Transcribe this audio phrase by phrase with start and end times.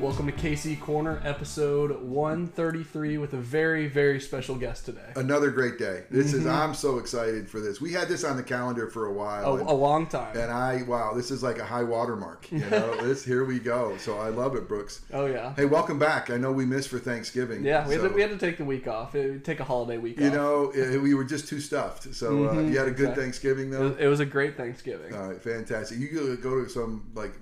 [0.00, 5.12] Welcome to KC Corner, episode 133, with a very, very special guest today.
[5.14, 6.04] Another great day.
[6.10, 6.40] This Mm-hmm.
[6.40, 7.82] is I'm so excited for this.
[7.82, 9.44] We had this on the calendar for a while.
[9.44, 10.34] A, and, a long time.
[10.38, 12.50] and I wow, this is like a high watermark.
[12.50, 13.96] You know, this here we go.
[13.98, 15.02] So I love it, Brooks.
[15.12, 16.30] Oh yeah, Hey, welcome back.
[16.30, 17.62] I know we missed for Thanksgiving.
[17.62, 17.86] yeah.
[17.86, 19.14] We had, to, we had to take the week off.
[19.14, 20.22] It, take a holiday week off.
[20.22, 20.34] you off.
[20.34, 22.14] know, eh, we were just too stuffed.
[22.14, 23.22] So uh, Mhm, you had a good exactly.
[23.24, 23.88] Thanksgiving it, though.
[23.90, 25.14] was, it was a great Thanksgiving.
[25.14, 25.98] All right, fantastic.
[25.98, 27.32] You go to some like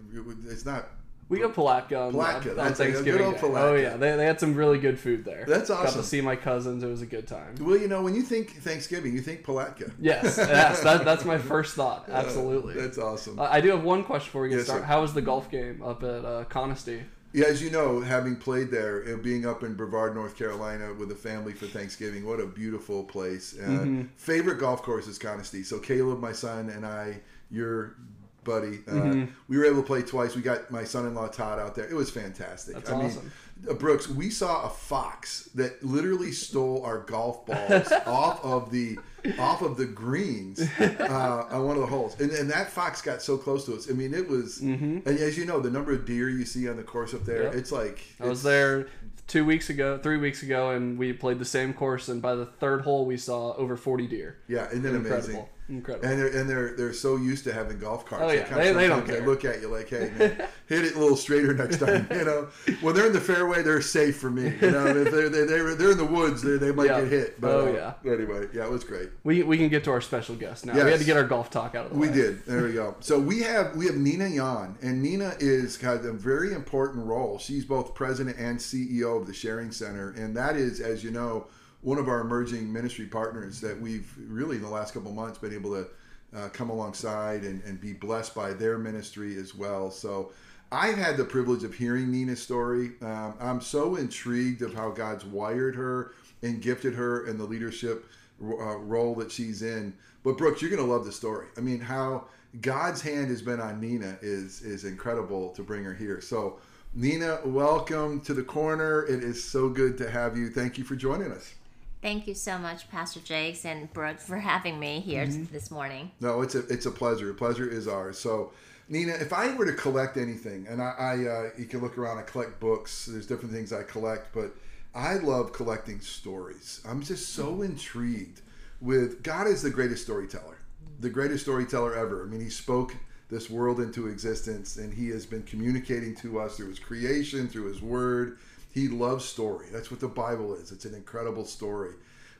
[0.49, 0.89] it's not.
[1.29, 3.23] We got Palatka on, Palatka, on that's a good Thanksgiving.
[3.27, 3.41] old Day.
[3.41, 3.69] Palatka.
[3.69, 5.45] Oh yeah, they, they had some really good food there.
[5.47, 6.01] That's Got awesome.
[6.01, 6.83] to see my cousins.
[6.83, 7.55] It was a good time.
[7.61, 9.91] Well, you know, when you think Thanksgiving, you think Palatka.
[10.01, 10.83] Yes, yes.
[10.83, 12.09] That, that's my first thought.
[12.09, 12.79] Absolutely.
[12.79, 13.39] Uh, that's awesome.
[13.39, 14.83] Uh, I do have one question before we get Yes, started.
[14.85, 14.87] sir.
[14.87, 17.03] How was the golf game up at uh, Connestee?
[17.35, 21.15] Yeah, as you know, having played there, being up in Brevard, North Carolina, with a
[21.15, 23.55] family for Thanksgiving, what a beautiful place!
[23.55, 24.03] Uh, Mm-hmm.
[24.17, 25.63] Favorite golf course is Connestee.
[25.67, 27.21] So Caleb, my son, and I,
[27.51, 27.97] your
[28.45, 29.25] buddy, uh, Mm-hmm.
[29.49, 30.35] we were able to play twice.
[30.35, 31.87] We got my son-in-law Todd out there.
[31.89, 32.75] It was fantastic.
[32.77, 33.23] That's I awesome.
[33.25, 38.71] mean, uh, Brooks, we saw a fox that literally stole our golf balls off of
[38.71, 38.99] the
[39.39, 43.21] off of the greens uh, on one of the holes, and, and that fox got
[43.21, 43.91] so close to us.
[43.91, 46.77] I mean, it was, and as you know, the number of deer you see on
[46.77, 47.47] the course up there, Mm-hmm.
[47.53, 47.55] Yep.
[47.57, 48.87] it's like I was it's- there
[49.27, 52.09] two weeks ago, three weeks ago, and we played the same course.
[52.09, 54.39] And by the third hole, we saw over forty deer.
[54.49, 55.15] Yeah, isn't it amazing?
[55.17, 56.09] Incredible, incredible.
[56.09, 58.25] And they're and they're they're so used to having golf carts.
[58.27, 58.45] Oh, yeah.
[58.45, 59.27] kinda They- they don't care.
[59.27, 62.07] look at you like, hey, man, hit it a little straighter next time.
[62.19, 62.49] You know,
[62.81, 64.53] when they're in the fairway, they're safe for me.
[64.61, 67.01] You know, if they're they're, they're, they're in the woods, they, they might Yeah.
[67.03, 67.41] get hit.
[67.41, 69.11] But, Oh, uh, Anyway, yeah, it was great.
[69.25, 70.73] we we can get to our special guest now.
[70.75, 72.13] We had to get our golf talk out of the We way.
[72.15, 72.47] We did.
[72.47, 72.97] There we go.
[73.01, 77.39] So we have we have Nina Yan, and Nina is has a very important role.
[77.39, 81.47] She's both president and CEO of the Sharing Center, and that is, as you know,
[81.83, 85.55] one of our emerging ministry partners that we've really in the last couple months been
[85.55, 85.89] able to
[86.37, 89.91] uh, come alongside and, and be blessed by their ministry as well.
[89.91, 90.33] So.
[90.71, 92.91] I've had the privilege of hearing Nina's story.
[93.01, 98.05] Um, I'm so intrigued of how God's wired her and gifted her and the leadership
[98.43, 99.95] uh, role that she's in.
[100.23, 101.47] But Brooks, you're going to love the story.
[101.57, 102.27] I mean, how
[102.61, 106.21] God's hand has been on Nina is is incredible to bring her here.
[106.21, 106.59] So,
[106.95, 109.05] Nina, welcome to the corner.
[109.07, 110.51] It is so good to have you.
[110.51, 111.55] Thank you for joining us.
[112.01, 115.53] Thank you so much, Pastor Jakes and Brooke, for having me here Mm-hmm.
[115.53, 116.13] this morning.
[116.21, 117.33] No, it's a it's a pleasure.
[117.35, 118.19] Pleasure is ours.
[118.19, 118.53] So,
[118.89, 122.19] Nina, if I were to collect anything, and I, I uh, you can look around,
[122.19, 123.07] I collect books.
[123.07, 124.55] There's different things I collect, but
[124.95, 126.81] I love collecting stories.
[126.89, 128.43] I'm just so intrigued
[128.81, 130.59] with God is the greatest storyteller,
[131.01, 132.23] the greatest storyteller ever.
[132.23, 132.95] I mean, He spoke
[133.29, 137.67] this world into existence, and He has been communicating to us through His creation, through
[137.67, 138.39] His Word.
[138.71, 139.67] He loves story.
[139.73, 140.73] That's what the Bible is.
[140.73, 141.95] It's an incredible story.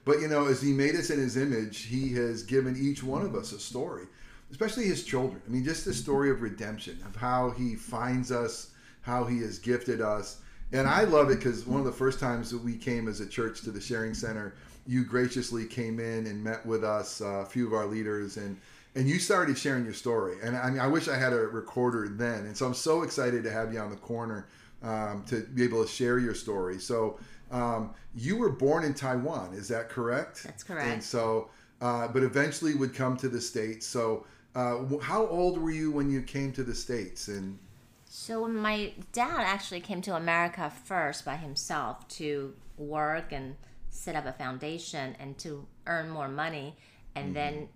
[0.05, 3.23] But you know, as He made us in His image, He has given each one
[3.23, 4.07] of us a story
[4.51, 5.41] especially his children.
[5.47, 8.71] I mean, just the story of redemption, of how he finds us,
[9.03, 10.41] how he has gifted us.
[10.73, 13.27] And I love it because one of the first times that we came as a
[13.27, 14.55] church to the Sharing Center,
[14.87, 18.59] you graciously came in and met with us, uh, a few of our leaders, and
[18.95, 20.39] and you started sharing your story.
[20.43, 22.47] And I mean, I wish I had a recorder then.
[22.47, 24.49] And so I'm so excited to have you on the corner
[24.83, 26.79] um, to be able to share your story.
[26.79, 27.19] So
[27.51, 30.45] um, you were born in Taiwan, is that correct?
[30.45, 30.87] That's correct.
[30.87, 31.51] And so,
[31.81, 33.87] uh, but eventually would come to the states.
[33.87, 37.29] So, uh, how old were you when you came to the states?
[37.29, 37.59] And
[38.05, 43.57] So, my dad actually came to America first by himself to work and
[43.91, 46.77] set up a foundation and to earn more money.
[47.15, 47.35] And Mm-hmm.
[47.35, 47.69] then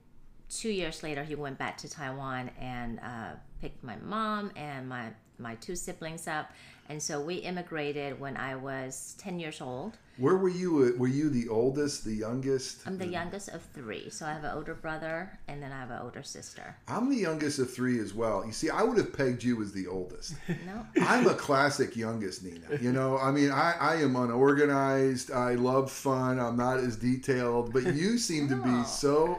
[0.48, 5.08] two years later, he went back to Taiwan and uh, picked my mom and my,
[5.38, 6.50] my two siblings up.
[6.92, 9.97] And so we immigrated when I was 10 years old.
[10.19, 10.70] where were you?
[10.94, 12.82] Uh, were you the oldest, the youngest?
[12.86, 14.10] I'm the youngest of three.
[14.10, 16.76] So I have an older brother and then I have an older sister.
[16.86, 18.44] I'm the youngest of three as well.
[18.44, 20.34] You see, I would have pegged you as the oldest.
[20.66, 20.86] No?
[21.00, 22.76] I'm a classic youngest, Nina.
[22.78, 25.31] You know, I mean, I, I am unorganized.
[25.32, 26.38] I love fun.
[26.38, 29.38] I'm not as detailed, but you seem to be so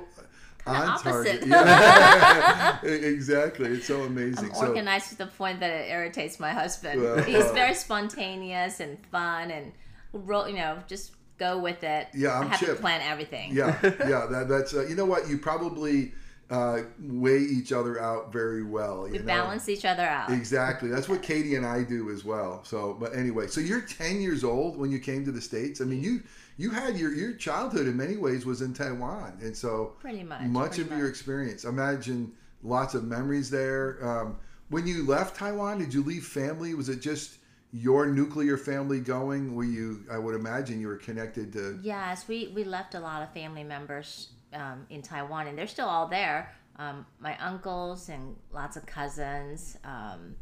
[0.65, 1.41] on opposite.
[1.41, 1.47] target.
[1.47, 2.81] Yeah.
[2.83, 3.69] exactly.
[3.69, 4.49] It's so amazing.
[4.49, 7.01] I'm so, organized to the point that it irritates my husband.
[7.01, 9.71] Well, He's very spontaneous and fun and
[10.13, 12.07] ro- you know just go with it.
[12.13, 12.79] Yeah, I'm I have to Chip.
[12.79, 13.53] plan everything.
[13.53, 14.25] yeah, yeah.
[14.29, 16.13] That, that's uh, you know what you probably
[16.49, 19.07] uh, weigh each other out very well.
[19.07, 19.25] You We know?
[19.25, 20.29] balance each other out.
[20.31, 20.89] Exactly.
[20.89, 22.63] That's what Katie and I do as well.
[22.63, 25.81] So, but anyway, so you're 10 years old when you came to the states.
[25.81, 26.21] I mean, you
[26.57, 30.41] you had your your childhood in many ways was in Taiwan, and so Pretty much.
[30.41, 31.65] much pretty of your experience.
[31.65, 32.31] Imagine
[32.63, 33.97] lots of memories there.
[34.01, 34.37] Um,
[34.69, 36.73] when you left Taiwan, did you leave family?
[36.73, 37.37] Was it just
[37.71, 39.55] your nuclear family going?
[39.55, 40.03] Were you?
[40.11, 41.79] I would imagine you were connected to.
[41.81, 45.87] Yes, we, we left a lot of family members um, in Taiwan, and they're still
[45.87, 46.53] all there.
[46.77, 49.77] Um, my uncles and lots of cousins.
[49.83, 50.35] Um,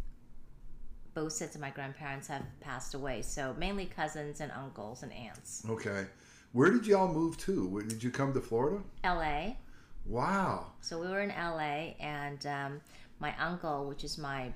[1.13, 3.22] both sets of my grandparents have passed away.
[3.22, 5.63] So mainly cousins and uncles and aunts.
[5.69, 6.06] Okay.
[6.54, 7.68] Where did y'all move to?
[7.68, 8.81] Where, did you come to Florida?
[9.04, 9.58] L.A.
[10.06, 10.68] Wow.
[10.81, 12.81] So we were in LA, and um,
[13.19, 14.52] my uncle, which is my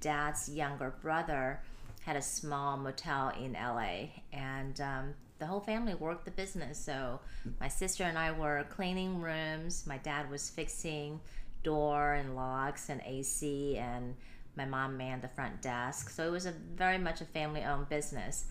[0.00, 1.60] dad's younger brother,
[2.02, 6.78] had a small motel in LA, and um, the whole family worked the business.
[6.78, 7.20] So
[7.60, 9.84] my sister and I were cleaning rooms.
[9.86, 11.20] My dad was fixing
[11.62, 14.14] door and locks and AC, and
[14.56, 16.10] my mom manned the front desk.
[16.10, 18.46] So it was a very much a family-owned business.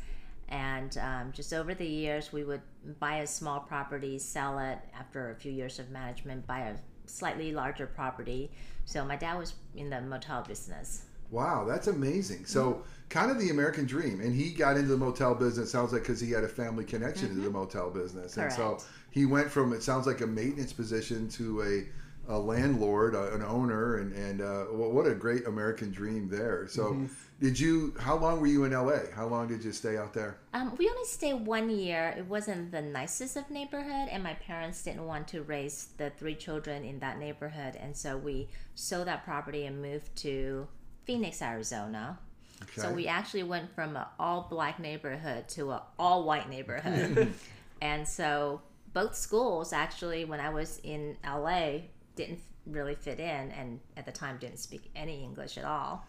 [0.50, 2.62] And um, just over the years, we would
[3.00, 6.75] buy a small property, sell it after a few years of management, buy a
[7.06, 8.51] slightly larger property.
[8.86, 11.06] So my dad was in the motel business.
[11.30, 12.45] Wow, that's amazing.
[12.45, 14.19] So, kind of the American dream.
[14.19, 17.30] And he got into the motel business, sounds like, because he had a family connection
[17.30, 18.36] to the motel business.
[18.36, 18.80] And so
[19.12, 21.88] he went from, it sounds like, a maintenance position to a,
[22.31, 23.97] a landlord, uh, an owner.
[23.97, 26.67] And, and uh, what a great American dream there.
[26.67, 27.07] So,
[27.41, 28.99] did you, how long were you in LA?
[29.15, 30.37] How long did you stay out there?
[30.53, 32.13] Um, we only stayed one year.
[32.15, 36.35] It wasn't the nicest of neighborhood, and my parents didn't want to raise the three
[36.35, 40.67] children in that neighborhood, and so we sold that property and moved to
[41.05, 42.19] Phoenix, Arizona.
[42.61, 42.81] Okay.
[42.81, 47.33] So we actually went from an all black neighborhood to an all white neighborhood,
[47.81, 48.61] and so
[48.93, 51.79] both schools actually, when I was in LA,
[52.15, 56.05] didn't really fit in, and at the time didn't speak any English at all.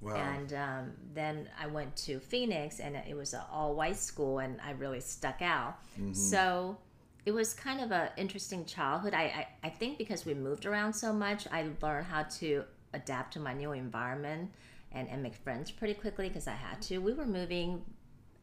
[0.00, 0.16] Wow.
[0.16, 4.60] And um, then I went to Phoenix, and it was an all white school, and
[4.60, 5.78] I really stuck out.
[6.12, 6.76] So
[7.24, 9.14] it was kind of an interesting childhood.
[9.14, 13.32] I, I, I think because we moved around so much, I learned how to adapt
[13.34, 14.50] to my new environment
[14.92, 16.98] and, and make friends pretty quickly because I had to.
[16.98, 17.82] We were moving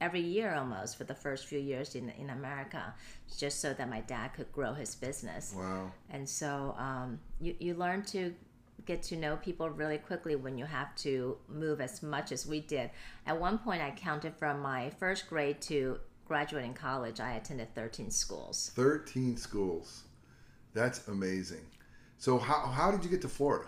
[0.01, 2.93] every year almost for the first few years in, in America,
[3.37, 5.53] just so that my dad could grow his business.
[5.55, 5.91] wow.
[6.09, 8.33] And so um, you, you learn to
[8.85, 12.59] get to know people really quickly when you have to move as much as we
[12.59, 12.89] did.
[13.27, 15.99] At one point, I counted from my first grade to
[16.31, 18.71] graduating college, I attended 13 schools.
[18.75, 20.03] 13 schools.
[20.73, 21.65] That's amazing.
[22.19, 23.67] So, how, how did you get to Florida?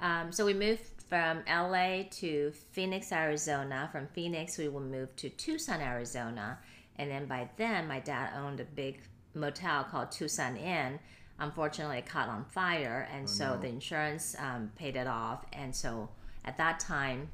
[0.00, 3.88] Um, so we moved from LA to Phoenix, Arizona.
[3.92, 6.58] From Phoenix, we will move to Tucson, Arizona.
[6.96, 9.00] And then by then, my dad owned a big
[9.34, 10.98] motel called Tucson Inn.
[11.38, 15.44] Unfortunately, it caught on fire, and so the insurance um, paid it off.
[15.52, 16.08] And so
[16.46, 17.28] at that time,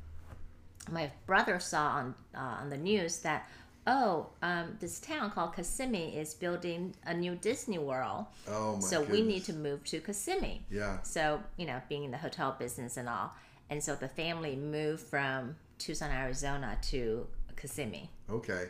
[0.90, 3.48] my brother saw on uh, on the news that
[3.86, 8.26] oh, um, this town called Kissimmee is building a new Disney World.
[8.48, 10.62] Oh, my so we need to move to Kissimmee.
[10.70, 11.02] Yeah.
[11.02, 13.32] So, you know, being in the hotel business and all.
[13.70, 17.26] And so the family moved from Tucson, Arizona to
[17.56, 18.10] Kissimmee.
[18.30, 18.66] Okay.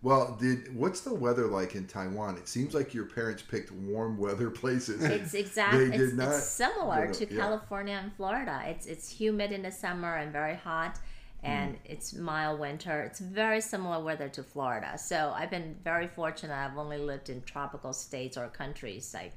[0.00, 2.36] Well, did what's the weather like in Taiwan?
[2.36, 5.02] It seems like your parents picked warm weather places.
[5.02, 7.40] It's exactly They it's, did not- it's similar no, no, to yeah.
[7.40, 8.62] California and Florida.
[8.66, 10.98] It's it's humid in the summer and very hot
[11.42, 11.78] and Mm.
[11.84, 13.02] it's mild winter.
[13.02, 14.96] It's very similar weather to Florida.
[14.98, 16.54] So I've been very fortunate.
[16.54, 19.32] I've only lived in tropical states or countries like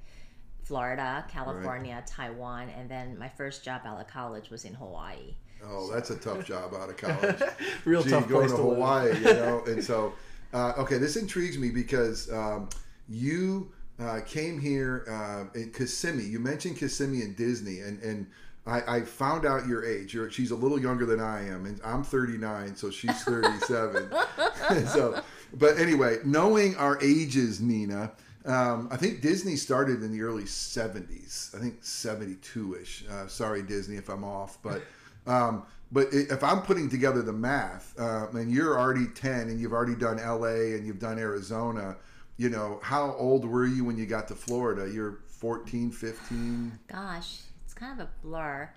[0.63, 5.35] Florida, California, Taiwan, and then my first job out of college was in Hawaii.
[5.63, 7.41] Oh, that's a tough job out of college.
[7.85, 8.63] Real Gee, tough going place to to.
[8.63, 9.63] Hawaii, you know.
[9.67, 10.13] And so,
[10.53, 12.69] uh, okay, this intrigues me because um,
[13.07, 16.23] you uh, came here uh, in Kissimmee.
[16.23, 18.27] You mentioned Kissimmee and Disney, and and
[18.65, 20.13] I, I found out your age.
[20.13, 24.11] You're, she's a little younger than I am, and I'm 39, so she's 37.
[24.87, 25.21] so,
[25.53, 28.11] but anyway, knowing our ages, Nina.
[28.45, 31.55] Um, I think Disney started in the early 70s.
[31.55, 33.05] I think 72 ish.
[33.09, 34.57] Uh, sorry, Disney, if I'm off.
[34.63, 34.81] But
[35.27, 39.73] um, but if I'm putting together the math, uh, and you're already 10 and you've
[39.73, 41.97] already done LA and you've done Arizona,
[42.37, 44.89] you know, how old were you when you got to Florida?
[44.91, 46.79] You're 14, 15?
[46.87, 48.69] Gosh, it's kind of a blur.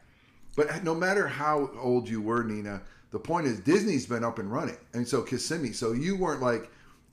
[0.56, 4.50] But no matter how old you were, Nina, the point is Disney's been up and
[4.52, 4.76] running.
[4.92, 6.70] And so Kissimmee, so you weren't like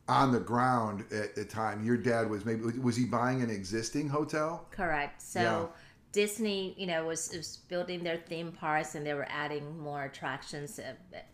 [0.08, 1.86] on the ground at the time.
[1.86, 4.68] Your dad was maybe, was he buying an existing hotel?
[4.72, 5.22] Correct.
[5.22, 5.66] So Yeah.
[6.12, 10.78] Disney, you know, was, was building their theme parks and they were adding more attractions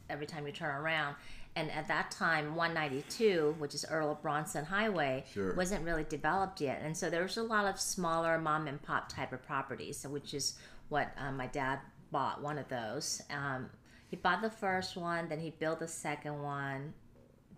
[0.09, 1.15] every time you turn around.
[1.55, 5.55] And at that time, 192, which is Irlo Bronson Highway, Sure.
[5.55, 6.81] wasn't really developed yet.
[6.83, 10.09] And so there was a lot of smaller mom and pop type of properties, so
[10.09, 10.59] which is
[10.89, 11.79] what um, my dad
[12.11, 13.23] bought one of those.
[13.31, 13.71] Um,
[14.09, 16.93] he bought the first one, then he built the second one,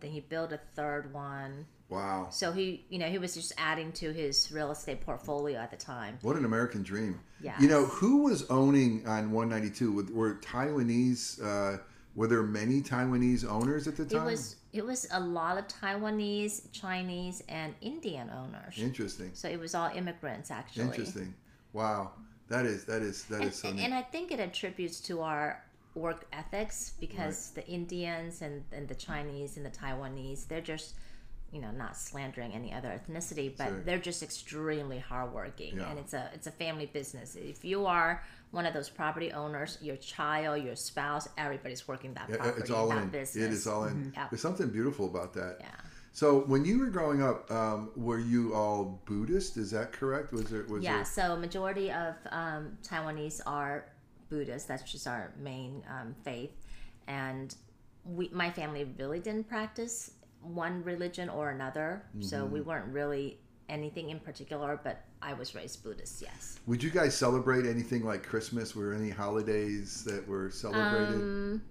[0.02, 1.66] then he built a third one.
[1.90, 2.28] Wow.
[2.30, 5.78] So he, you know, he was just adding to his real estate portfolio at the
[5.78, 6.20] time.
[6.22, 7.20] What an American dream.
[7.42, 7.60] Yeah.
[7.60, 9.92] You know, who was owning on 192?
[9.92, 11.80] Were- Were Taiwanese, uh,
[12.16, 14.22] were there many Taiwanese owners at the time?
[14.22, 18.78] It was it was a lot of Taiwanese, Chinese, and Indian owners.
[18.78, 19.32] Interesting.
[19.34, 20.86] So it was all immigrants actually.
[20.86, 21.34] Interesting.
[21.74, 22.12] Wow.
[22.50, 23.86] That is, that is, that And, is so and, neat.
[23.86, 25.64] and I think it attributes to our
[26.00, 30.96] work ethics because the Indians and, and the Chinese and the Taiwanese, they're just,
[31.52, 33.82] you know, not slandering any other ethnicity, but Sure.
[33.86, 35.90] they're just extremely hardworking, Yeah.
[35.90, 37.36] and it's a it's a family business.
[37.36, 42.28] If you are one of those property owners, your child, your spouse, everybody's working that
[42.30, 43.10] Yeah, property, it's all that in.
[43.10, 43.44] business.
[43.46, 44.12] It is all in.
[44.16, 44.28] Yeah.
[44.30, 45.58] There's something beautiful about that.
[45.60, 45.68] Yeah.
[46.12, 49.58] So when you were growing up, um, were you all Buddhist?
[49.58, 50.32] Is that correct?
[50.34, 53.86] Was there was Yeah, there so majority of um, Taiwanese are
[54.30, 54.68] Buddhists.
[54.68, 56.52] That's just our main um, faith,
[57.08, 57.56] and
[58.06, 62.04] we, my family really didn't practice one religion or another.
[62.22, 62.54] So Mm-hmm.
[62.54, 64.80] we weren't really anything in particular.
[64.84, 66.22] But I was raised Buddhist.
[66.22, 66.60] Yes.
[66.66, 68.76] Would you guys celebrate anything like Christmas?
[68.76, 71.16] Were any holidays that were celebrated?
[71.22, 71.62] Um,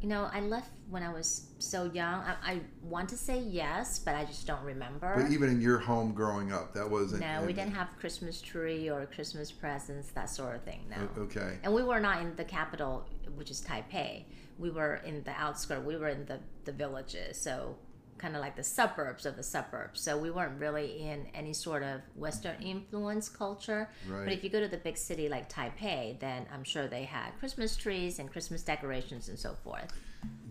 [0.00, 2.22] you know, I left when I was so young.
[2.22, 5.14] I, I want to say yes, but I just don't remember.
[5.14, 7.20] but even in your home growing up, that wasn't.
[7.20, 10.80] no, we didn't have Christmas tree or Christmas presents, that sort of thing.
[10.88, 11.22] No.
[11.24, 11.58] Okay.
[11.62, 14.24] And we were not in the capital, which is Taipei.
[14.58, 15.84] We were in the outskirts.
[15.84, 17.76] We were in the, the villages, so
[18.20, 20.00] kind of like the suburbs of the suburbs.
[20.00, 23.88] So we weren't really in any sort of Western influence culture.
[24.08, 24.24] Right.
[24.24, 27.30] But if you go to the big city like Taipei, then I'm sure they had
[27.38, 29.92] Christmas trees and Christmas decorations and so forth.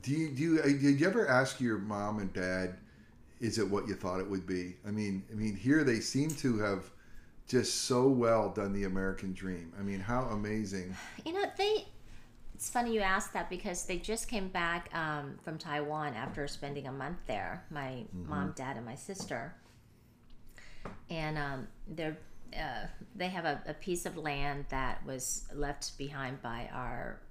[0.01, 2.77] Do you do you, uh, did you ever ask your mom and dad?
[3.39, 4.75] Is it what you thought it would be?
[4.85, 6.89] I mean, I mean, here they seem to have
[7.47, 9.71] just so well done the American dream.
[9.79, 10.95] I mean, how amazing!
[11.25, 11.88] You know, they.
[12.60, 16.88] It's funny you asked that because they just came back um, from Taiwan after spending
[16.88, 17.63] a month there.
[17.72, 19.56] My mom, dad, and my sister.
[21.10, 22.18] And um, they're
[22.54, 27.22] uh, they have a, a piece of land that was left behind by our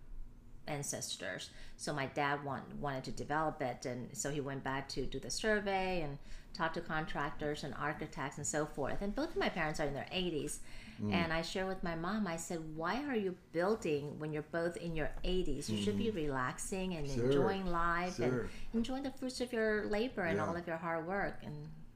[0.66, 1.50] ancestors.
[1.76, 5.20] So my dad want, wanted to develop it, and so he went back to do
[5.20, 6.16] the survey and
[6.54, 9.02] talk to contractors and architects and so forth.
[9.02, 10.60] And both of my parents are in their 80s.
[11.02, 11.12] Mm.
[11.12, 14.76] And I share with my mom, I said, Why are you building when you're both
[14.76, 15.68] in your 80s?
[15.68, 16.16] You should be mm-hmm.
[16.16, 17.26] relaxing and Sure.
[17.26, 18.24] enjoying life Sure.
[18.26, 20.46] and enjoying the fruits of your labor and Yeah.
[20.46, 21.38] all of your hard work.
[21.44, 21.54] And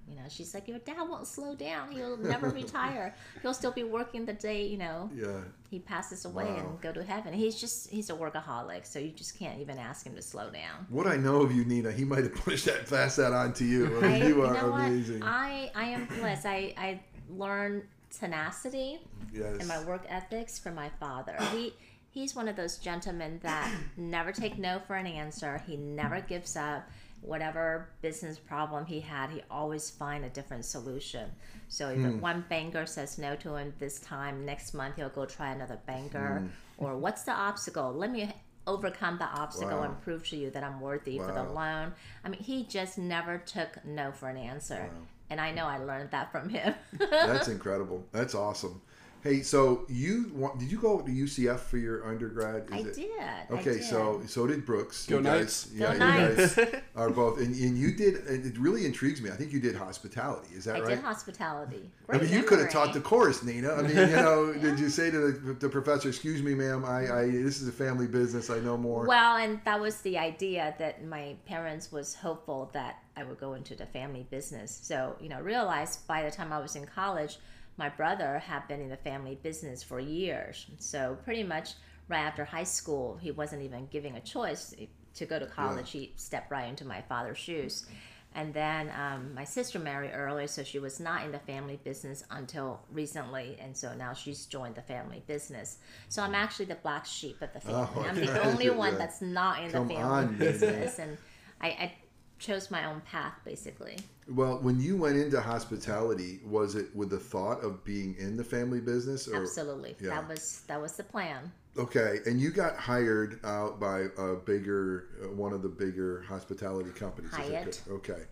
[0.09, 1.90] you know, she's like, Your dad won't slow down.
[1.90, 3.14] He'll never retire.
[3.40, 5.40] He'll still be working the day, you know, Yeah,
[5.71, 6.56] he passes away Wow.
[6.56, 7.32] and go to heaven.
[7.32, 10.87] He's just he's a workaholic, so you just can't even ask him to slow down.
[10.90, 13.64] what I know of you, Nina, he might have pushed that passed that on to
[13.64, 13.87] you.
[13.99, 15.21] I mean, I, you are know amazing.
[15.21, 15.28] What?
[15.28, 16.47] I I am blessed.
[16.47, 17.85] I I learned
[18.19, 19.00] tenacity
[19.33, 19.57] yes.
[19.59, 21.37] and my work ethics from my father.
[21.52, 21.75] He
[22.11, 25.62] he's one of those gentlemen that never take no for an answer.
[25.66, 26.88] He never gives up.
[27.23, 31.31] Whatever business problem he had, he always find a different solution.
[31.69, 32.21] So if Hmm.
[32.21, 36.40] one banker says no to him this time, next month he'll go try another banker.
[36.40, 36.85] Hmm.
[36.85, 37.92] Or what's the obstacle?
[37.92, 38.35] Let me
[38.66, 39.85] overcome the obstacle Wow.
[39.85, 41.95] and prove to you that I'm worthy for the loan.
[42.25, 44.90] I mean, he just never took no for an answer.
[45.33, 46.75] And I know I learned that from him.
[47.11, 48.05] That's incredible.
[48.12, 48.83] That's awesome.
[49.23, 52.64] Hey, so you want, did you go to UCF for your undergrad?
[52.64, 53.21] Is I it- did.
[53.21, 53.85] I Okay, did.
[53.85, 55.07] so so did Brooks.
[55.07, 55.67] Go You Knights.
[55.67, 55.99] Guys, Go yeah, you
[56.37, 56.55] Knights.
[56.57, 58.17] guys are both, and, and you did.
[58.26, 59.31] and It really intrigues me.
[59.31, 60.49] I think you did hospitality.
[60.57, 60.88] Is that I right?
[60.93, 61.91] I did hospitality.
[62.09, 63.73] I Great mean, you could have taught the course, Nina.
[63.75, 67.00] I mean, you know, did you say to the, the professor, "Excuse me, ma'am, I,
[67.21, 68.50] I this is a family business.
[68.50, 72.97] I know more." Well, and that was the idea that my parents was hopeful that
[73.17, 74.81] I would go into the family business.
[74.83, 77.38] So, you know, realized by the time I was in college,
[77.76, 80.67] my brother had been in the family business for years.
[80.79, 81.71] So, pretty much
[82.09, 84.75] right after high school, he wasn't even giving a choice
[85.14, 85.91] to go to college.
[85.91, 87.87] He stepped right into my father's shoes.
[88.35, 92.25] And then um, my sister married early, so she was not in the family business
[92.31, 95.76] until recently, and so now she's joined the family business.
[96.09, 97.88] So I'm actually the black sheep of the family.
[97.95, 98.99] Oh, I'm the only one Yeah.
[98.99, 101.19] that's not in Come the family on, business, and
[101.61, 101.93] I, I
[102.42, 103.96] chose my own path basically.
[104.28, 108.44] Well, when you went into hospitality, was it with the thought of being in the
[108.44, 110.11] family business, or Absolutely, yeah.
[110.11, 111.50] that was that was the plan.
[111.78, 112.18] okay?
[112.26, 117.30] And you got hired out by a bigger, uh, one of the bigger hospitality companies.
[117.32, 117.80] is that Hyatt.
[117.87, 117.92] good?
[117.94, 118.22] Okay.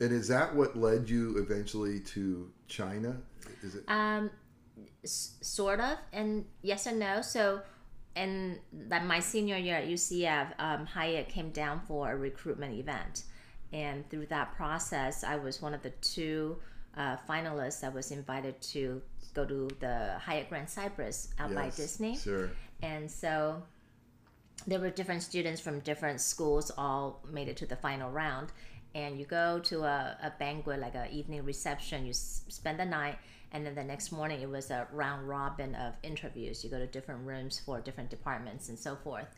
[0.00, 3.16] And is that what led you eventually to China?
[3.62, 3.84] Is it?
[3.88, 4.30] Um,
[5.04, 7.22] s- sort of, and yes and no.
[7.22, 7.60] So,
[8.16, 13.22] in that my senior year at UCF, um, Hyatt came down for a recruitment event,
[13.72, 16.58] and through that process, I was one of the two
[16.96, 19.00] uh, finalists that was invited to
[19.34, 22.16] go to the Hyatt Grand Cypress out by Disney.
[22.16, 22.50] Sure.
[22.82, 23.62] and so
[24.66, 28.48] there were different students from different schools all made it to the final round
[28.94, 32.84] and you go to a, a banquet like an evening reception you s- spend the
[32.84, 33.16] night
[33.52, 36.86] and then the next morning it was a round robin of interviews you go to
[36.86, 39.28] different rooms for different departments and so forth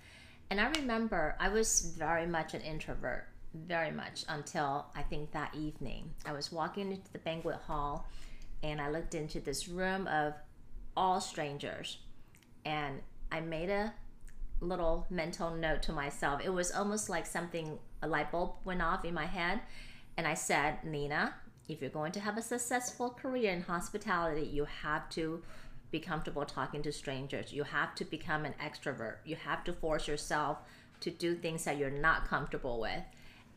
[0.50, 5.54] and i remember i was very much an introvert very much until i think that
[5.54, 8.06] evening i was walking into the banquet hall
[8.62, 10.34] and i looked into this room of
[10.96, 11.98] all strangers
[12.64, 13.92] and I made a
[14.60, 16.40] little mental note to myself.
[16.44, 19.60] It was almost like something a light bulb went off in my head,
[20.16, 21.34] and I said, Nina,
[21.68, 25.42] if you're going to have a successful career in hospitality, you have to
[25.90, 27.52] be comfortable talking to strangers.
[27.52, 29.16] You have to become an extrovert.
[29.24, 30.58] You have to force yourself
[31.00, 33.02] to do things that you're not comfortable with.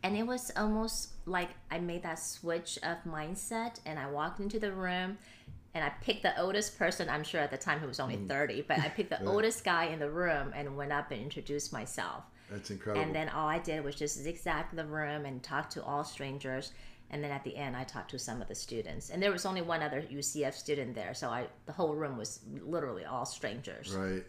[0.06, 4.60] And it was almost like I made that switch of mindset and I walked into
[4.60, 5.18] the room
[5.74, 8.66] and I picked the oldest person, I'm sure at the time he was only 30,
[8.68, 12.24] but I picked the oldest guy in the room and went up and introduced myself.
[12.52, 13.04] That's incredible.
[13.04, 16.72] And then all I did was just zigzag the room and talk to all strangers.
[17.10, 19.46] And then at the end, I talked to some of the students, and there was
[19.46, 23.94] only one other UCF student there, so I the whole room was literally all strangers.
[23.96, 24.24] Right.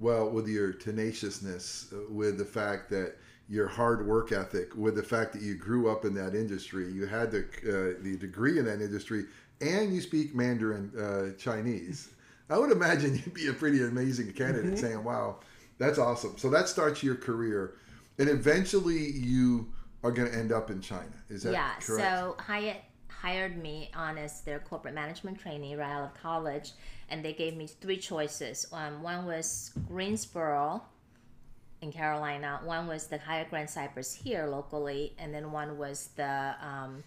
[0.00, 3.16] Well, with your tenaciousness, uh, with the fact that
[3.48, 7.06] your hard work ethic, with the fact that you grew up in that industry, you
[7.06, 9.24] had the uh, the degree in that industry,
[9.60, 12.10] and you speak Mandarin uh, Chinese.
[12.50, 14.74] I would imagine you'd be a pretty amazing candidate.
[14.74, 14.76] Mm-hmm.
[14.76, 15.36] Saying, "Wow,
[15.78, 17.74] that's awesome." So that starts your career,
[18.18, 19.72] and eventually you
[20.04, 21.10] are going to end up in China.
[21.28, 22.00] Is that yeah, correct?
[22.00, 22.20] Yeah.
[22.20, 26.72] So Hyatt hired me on as their corporate management trainee right out of college,
[27.08, 28.66] and they gave me three choices.
[28.72, 30.82] Um, one was Greensboro
[31.80, 36.54] in Carolina, one was the Hyatt Grand Cypress here locally, and then one was the
[36.60, 37.04] um,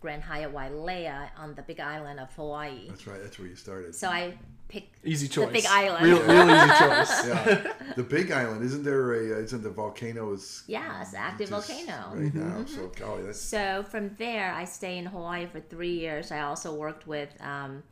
[0.00, 2.88] Grand Hyatt Wailea on the Big Island of Hawaii.
[2.88, 3.22] that's right.
[3.22, 3.94] That's where you started.
[3.94, 4.34] So I
[4.68, 5.46] picked Easy choice.
[5.46, 6.04] the Big Island.
[6.04, 7.26] Real, real easy choice.
[7.28, 8.64] yeah, the Big Island.
[8.64, 9.36] Isn't there a?
[9.38, 12.12] Uh, isn't the volcano is yeah, it's an active volcano.
[12.14, 12.64] right now?
[12.66, 16.32] So golly, that's So from there, I stayed in Hawaii for three years.
[16.32, 17.82] I also worked with um,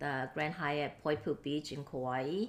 [0.00, 2.46] the Grand Hyatt Poipu Beach in Kauai,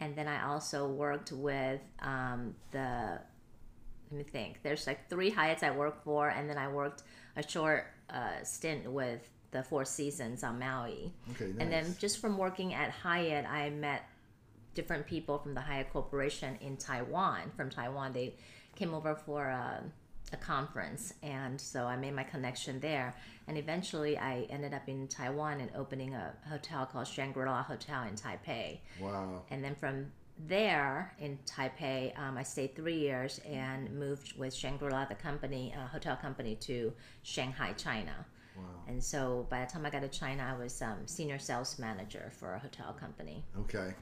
[0.00, 3.20] and then I also worked with um, the.
[4.10, 4.62] Let me think.
[4.62, 7.04] There's like three Hyatts I worked for, and then I worked
[7.36, 9.20] a short uh, stint with
[9.52, 11.12] the Four Seasons on Maui.
[11.32, 11.46] okay.
[11.46, 11.56] Nice.
[11.60, 14.02] And then just from working at Hyatt, I met
[14.74, 17.52] different people from the Hyatt Corporation in Taiwan.
[17.56, 18.34] From Taiwan, they
[18.76, 19.82] came over for a,
[20.32, 23.14] a conference, and so I made my connection there.
[23.48, 28.04] And eventually, I ended up in Taiwan and opening a hotel called Shangri La Hotel
[28.04, 28.78] in Taipei.
[29.00, 29.42] wow.
[29.50, 30.06] And then from
[30.46, 35.74] there in Taipei, um, I stayed three years and moved with Shangri La, the company,
[35.76, 38.26] uh, hotel company, to Shanghai, China.
[38.56, 38.64] Wow.
[38.88, 42.32] And so by the time I got to China, I was um, senior sales manager
[42.38, 43.44] for a hotel company.
[43.58, 43.94] Okay.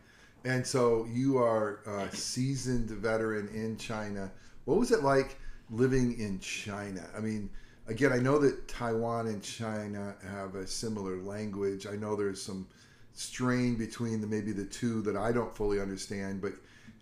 [0.44, 4.30] And so you are a seasoned veteran in China.
[4.64, 5.38] What was it like
[5.70, 7.04] living in China?
[7.16, 7.50] I mean,
[7.86, 11.86] again, I know that Taiwan and China have a similar language.
[11.86, 12.66] I know there's some
[13.14, 16.52] strain between the maybe the two that I don't fully understand, but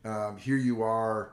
[0.09, 1.33] um, here you are,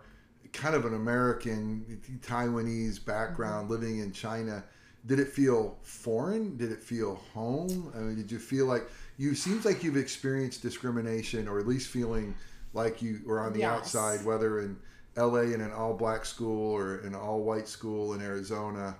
[0.51, 4.63] kind of an American Taiwanese background living in China.
[5.05, 6.57] Did it feel foreign?
[6.57, 7.91] Did it feel home?
[7.95, 8.83] I mean, did you feel like
[9.17, 12.35] you seems like you've experienced discrimination or at least feeling
[12.73, 13.71] like you were on the Yes.
[13.71, 14.77] outside, whether in
[15.15, 18.95] LA in an all black school or an all white school in Arizona.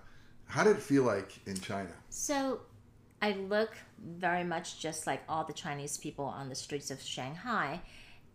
[0.46, 1.90] How did it feel like in China?
[2.10, 2.62] So
[3.22, 7.82] I look very much just like all the Chinese people on the streets of Shanghai.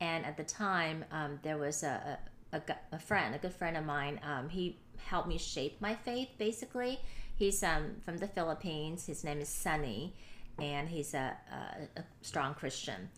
[0.01, 2.19] And at the time, um, there was a,
[2.53, 2.63] a,
[2.93, 4.21] a, friend, a good friend of mine.
[4.23, 7.01] Um, he helped me shape my faith, basically.
[7.37, 9.07] He's um, from the Philippines.
[9.07, 10.15] His name is Sunny,
[10.59, 13.11] and he's a, a, a strong Christian.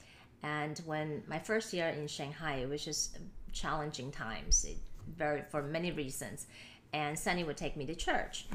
[0.42, 3.18] And when my first year in Shanghai, it was just
[3.52, 4.76] challenging times, it,
[5.16, 6.46] very for many reasons.
[6.92, 8.46] And Sunny would take me to church,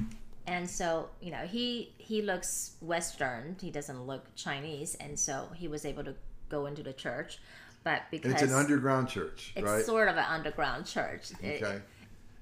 [0.47, 3.55] and so you know he he looks Western.
[3.61, 6.15] He doesn't look Chinese, and so he was able to
[6.49, 7.39] go into the church.
[7.83, 9.85] But because it's an underground church, it's right?
[9.85, 11.31] sort of an underground church.
[11.41, 11.79] It- okay.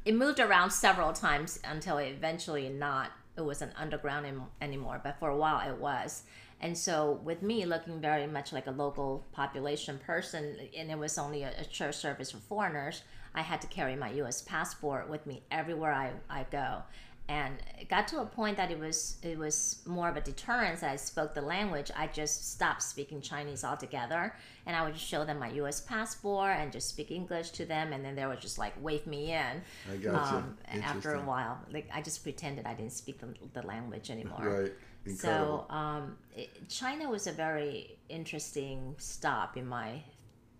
[0.05, 5.17] it moved around several times until it eventually not it wasn't underground em- anymore but
[5.19, 6.23] for a while it was
[6.63, 11.17] and so with me looking very much like a local population person and it was
[11.19, 13.03] only a, a church service for foreigners
[13.35, 16.81] i had to carry my us passport with me everywhere i, I go
[17.29, 20.81] and it got to a point that it was it was more of a deterrence
[20.81, 21.89] that I spoke the language.
[21.95, 25.79] I just stopped speaking Chinese altogether, and I would just show them my U.S.
[25.79, 29.31] passport and just speak English to them, and then they would just like wave me
[29.31, 29.61] in.
[29.89, 30.35] I gotcha.
[30.35, 34.61] Um, after a while, like I just pretended I didn't speak the, the language anymore.
[34.61, 34.73] Right.
[35.05, 35.65] Incredible.
[35.69, 40.01] So um, it, China was a very interesting stop in my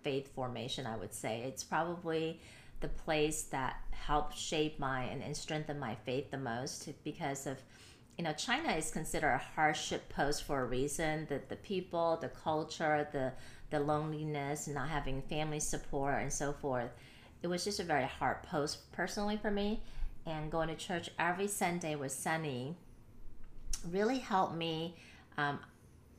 [0.04, 0.86] faith formation.
[0.86, 2.42] I would say it's probably
[2.82, 7.58] the place that helped shape my and, and strengthen my faith the most because of
[8.18, 11.26] you know China is considered a hardship post for a reason.
[11.30, 13.32] That the people, the culture, the
[13.70, 16.92] the loneliness, not having family support, and so forth.
[17.42, 19.82] It was just a very hard post personally for me.
[20.26, 22.78] And going to church every Sunday with Sunny
[23.92, 24.96] really helped me
[25.38, 25.60] um,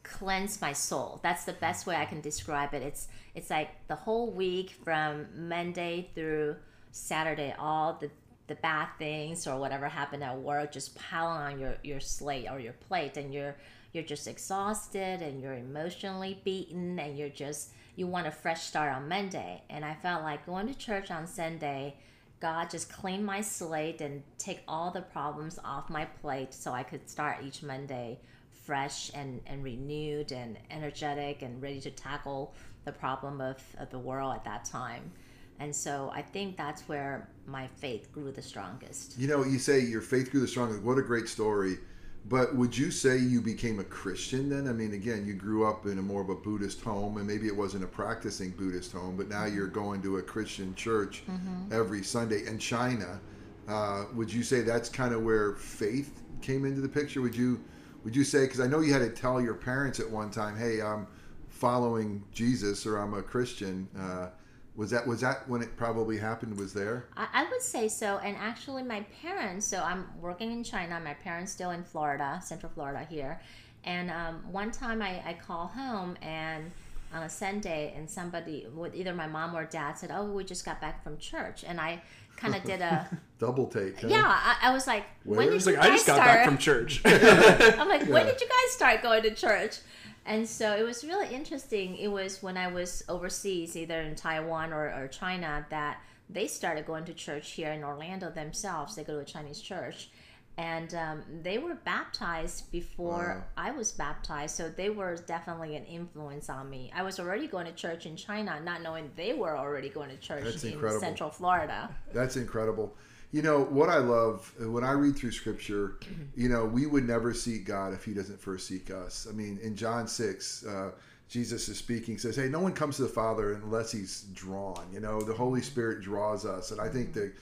[0.02, 1.20] cleanse my soul.
[1.22, 2.82] That's the best way I can describe it.
[2.82, 6.56] It's it's like the whole week from Monday through
[6.92, 8.10] Saturday, all the
[8.46, 12.60] the bad things or whatever happened at work just piling on your your slate or
[12.60, 13.56] your plate, and you're
[13.92, 18.92] you're just exhausted and you're emotionally beaten, and you're just you want a fresh start
[18.92, 19.62] on Monday.
[19.70, 21.96] And I felt like going to church on Sunday.
[22.44, 26.82] God just clean my slate and take all the problems off my plate so I
[26.82, 28.18] could start each Monday
[28.66, 32.52] fresh and, and renewed and energetic and ready to tackle
[32.84, 35.10] the problem of, of the world at that time.
[35.58, 39.18] And so I think that's where my faith grew the strongest.
[39.18, 40.82] You know, you say your faith grew the strongest.
[40.82, 41.78] What a great story.
[42.26, 44.66] But would you say you became a Christian then?
[44.66, 47.46] I mean, again, you grew up in a more of a Buddhist home, and maybe
[47.46, 51.72] it wasn't a practicing Buddhist home, but now you're going to a Christian church mm-hmm.
[51.72, 53.20] every Sunday in China.
[53.68, 57.20] Uh, would you say that's kind of where faith came into the picture?
[57.20, 57.62] Would you
[58.04, 60.56] would you say because I know you had to tell your parents at one time,
[60.56, 61.06] "Hey, I'm
[61.48, 64.28] following Jesus or I'm a Christian." Uh,
[64.76, 66.58] was that was that when it probably happened?
[66.58, 67.06] Was there?
[67.16, 68.18] I, I, would say so.
[68.18, 69.66] And actually, my parents.
[69.66, 71.00] So I'm working in China.
[71.00, 73.40] My parents still in Florida, Central Florida here.
[73.84, 76.72] And um, one time I, I call home and
[77.14, 80.64] on a Sunday, and somebody, with either my mom or dad, said, "Oh, we just
[80.64, 82.02] got back from church," and I
[82.36, 83.08] kind of did a
[83.38, 84.00] double take.
[84.00, 84.08] Huh?
[84.08, 85.38] Yeah, I, I, was like, Where?
[85.38, 86.28] "When did you guys I just got start?
[86.28, 89.78] back from church." I'm like, "When did you guys start going to church?"
[90.26, 91.96] And so it was really interesting.
[91.96, 96.86] It was when I was overseas, either in Taiwan or, or China, that they started
[96.86, 98.96] going to church here in Orlando themselves.
[98.96, 100.08] They go to a Chinese church
[100.56, 103.64] and um, they were baptized before wow.
[103.64, 106.92] I was baptized, so they were definitely an influence on me.
[106.94, 110.16] I was already going to church in China, not knowing they were already going to
[110.16, 111.00] church That's in incredible.
[111.00, 111.90] Central Florida.
[112.12, 112.94] That's incredible.
[113.34, 115.98] You know what I love when I read through Scripture.
[116.36, 119.26] You know we would never seek God if He doesn't first seek us.
[119.28, 120.64] I mean, in John six.
[120.64, 120.92] Uh,
[121.26, 124.86] Jesus is speaking, says, Hey, no one comes to the Father unless he's drawn.
[124.92, 126.70] You know, the Holy Spirit draws us.
[126.70, 127.32] And I think that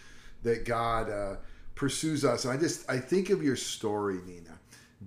[0.44, 1.36] that God uh,
[1.74, 2.46] pursues us.
[2.46, 4.58] And I just I think of your story, Nina,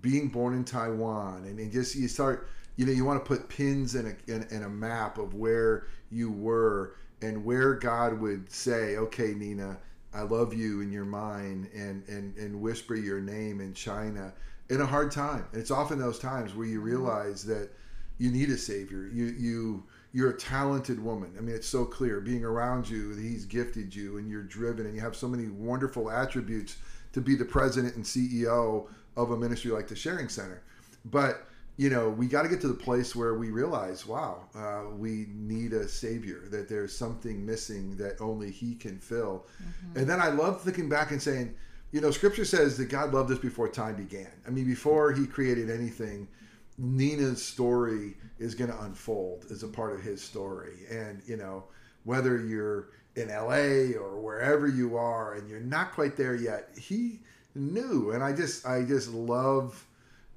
[0.01, 3.49] being born in Taiwan, and, and just you start, you know, you want to put
[3.49, 8.51] pins in a in, in a map of where you were and where God would
[8.51, 9.77] say, "Okay, Nina,
[10.15, 14.33] I love you in your mind," and and and whisper your name in China
[14.69, 15.45] in a hard time.
[15.51, 16.87] And it's often those times where you mm-hmm.
[16.87, 17.69] realize that
[18.17, 19.09] you need a savior.
[19.11, 19.83] You you
[20.15, 21.35] you're a talented woman.
[21.37, 24.95] I mean, it's so clear being around you, he's gifted you and you're driven and
[24.95, 26.77] you have so many wonderful attributes
[27.11, 30.61] to be the president and CEO of a ministry like the Sharing Center.
[31.03, 34.83] But, you know, we got to get to the place where we realize, wow, uh,
[34.95, 39.45] we need a savior, that there's something missing that only he can fill.
[39.61, 39.99] Mm-hmm.
[39.99, 41.53] And then I love thinking back and saying,
[41.91, 44.31] you know, scripture says that God loved us before time began.
[44.47, 46.27] I mean, before he created anything,
[46.77, 50.75] Nina's story is going to unfold as a part of his story.
[50.89, 51.65] And, you know,
[52.03, 57.19] whether you're in LA or wherever you are and you're not quite there yet, he
[57.53, 58.11] knew.
[58.11, 59.85] And I just, I just love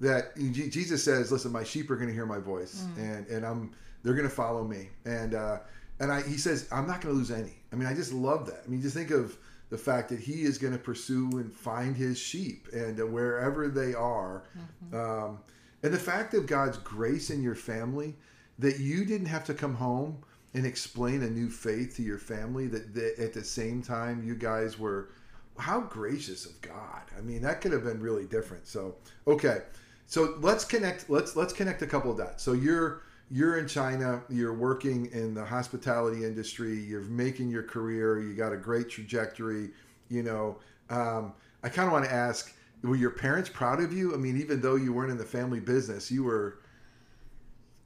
[0.00, 2.98] that Jesus says, listen, my sheep are going to hear my voice mm.
[2.98, 4.90] and, and I'm, they're going to follow me.
[5.04, 5.58] And, uh,
[6.00, 7.54] and I, he says, I'm not going to lose any.
[7.72, 8.62] I mean, I just love that.
[8.64, 9.36] I mean, just think of
[9.70, 13.68] the fact that he is going to pursue and find his sheep and uh, wherever
[13.68, 14.96] they are, mm-hmm.
[14.96, 15.40] um,
[15.82, 18.14] and the fact of God's grace in your family,
[18.58, 20.18] that you didn't have to come home
[20.54, 24.34] and explain a new faith to your family, that, that at the same time you
[24.34, 25.10] guys were,
[25.58, 27.02] how gracious of God.
[27.16, 28.66] I mean, that could have been really different.
[28.66, 29.62] So, okay.
[30.08, 31.08] So let's connect.
[31.08, 32.42] Let's let's connect a couple of dots.
[32.42, 34.22] So you're you're in China.
[34.28, 36.80] You're working in the hospitality industry.
[36.80, 38.18] You're making your career.
[38.20, 39.70] You got a great trajectory.
[40.08, 40.56] You know,
[40.88, 44.14] um, I kind of want to ask were your parents proud of you?
[44.14, 46.60] I mean, even though you weren't in the family business, you were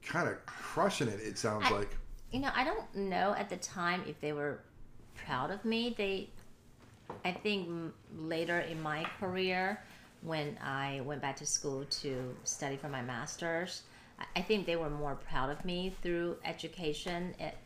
[0.02, 1.20] kind of crushing it.
[1.20, 1.96] It sounds I, like.
[2.30, 4.60] You know, I don't know at the time if they were
[5.16, 5.94] proud of me.
[5.96, 6.28] They,
[7.24, 9.82] I think later in my career,
[10.22, 13.82] when I went back to school to study for my master's,
[14.36, 17.34] I think they were more proud of me through education.
[17.38, 17.56] It,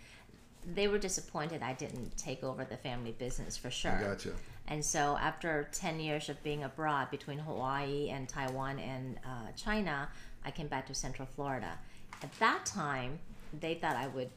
[0.74, 3.98] they were disappointed I didn't take over the family business for sure.
[4.00, 4.32] Gotcha.
[4.68, 10.08] And so, after 10 years of being abroad between Hawaii and Taiwan and uh, China,
[10.44, 11.78] I came back to Central Florida.
[12.22, 13.20] At that time,
[13.60, 14.30] they thought I would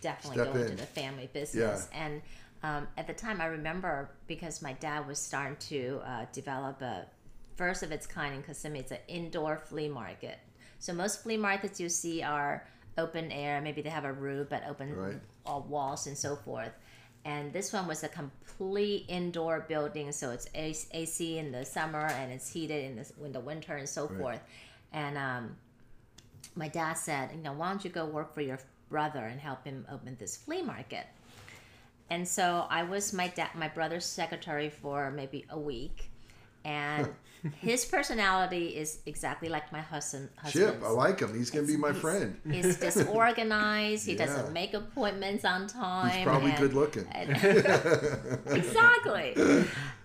[0.00, 0.66] definitely Step go in.
[0.66, 1.88] into the family business.
[1.92, 1.98] Yeah.
[1.98, 2.22] And
[2.64, 7.06] um, at the time, I remember because my dad was starting to uh, develop a
[7.58, 8.78] first of its kind in Kissimmee.
[8.78, 10.38] It's an indoor flea market.
[10.78, 12.66] So most flea markets you see are
[12.96, 13.60] open air.
[13.60, 15.20] Maybe they have a roof, but open right.
[15.44, 16.72] all walls and so forth
[17.24, 22.32] and this one was a complete indoor building so it's AC in the summer and
[22.32, 24.18] it's heated in the, in the winter and so right.
[24.18, 24.40] forth
[24.92, 25.56] and um,
[26.54, 29.64] my dad said, you know, why don't you go work for your brother and help
[29.64, 31.06] him open this flea market?
[32.10, 36.10] And so I was my dad, my brother's secretary for maybe a week,
[36.64, 37.08] and
[37.60, 40.28] his personality is exactly like my husband.
[40.48, 41.34] Chip, I like him.
[41.36, 42.40] He's gonna be my He's- friend.
[42.50, 44.06] He's disorganized.
[44.06, 44.26] He Yeah.
[44.26, 46.10] doesn't make appointments on time.
[46.10, 47.06] He's probably and- good looking.
[48.46, 49.34] exactly.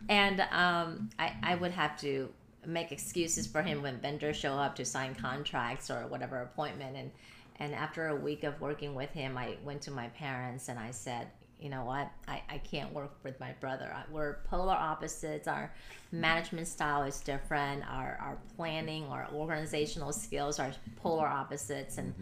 [0.10, 2.30] And um, I, I would have to
[2.66, 6.96] make excuses for him when vendors show up to sign contracts or whatever appointment.
[6.96, 7.12] And
[7.60, 10.92] and after a week of working with him, I went to my parents and I
[10.92, 11.28] said,
[11.64, 13.96] you know what, I, I can't work with my brother.
[14.12, 15.48] We're polar opposites.
[15.48, 15.74] Our
[16.12, 17.84] management style is different.
[17.90, 21.98] Our, our planning, our organizational skills are polar opposites.
[21.98, 22.14] And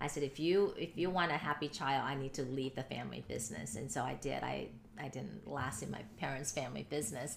[0.00, 2.84] I said, if you if you want a happy child, I need to leave the
[2.84, 3.76] family business.
[3.76, 4.42] And so I did.
[4.42, 7.36] I I didn't last in my parents' family business,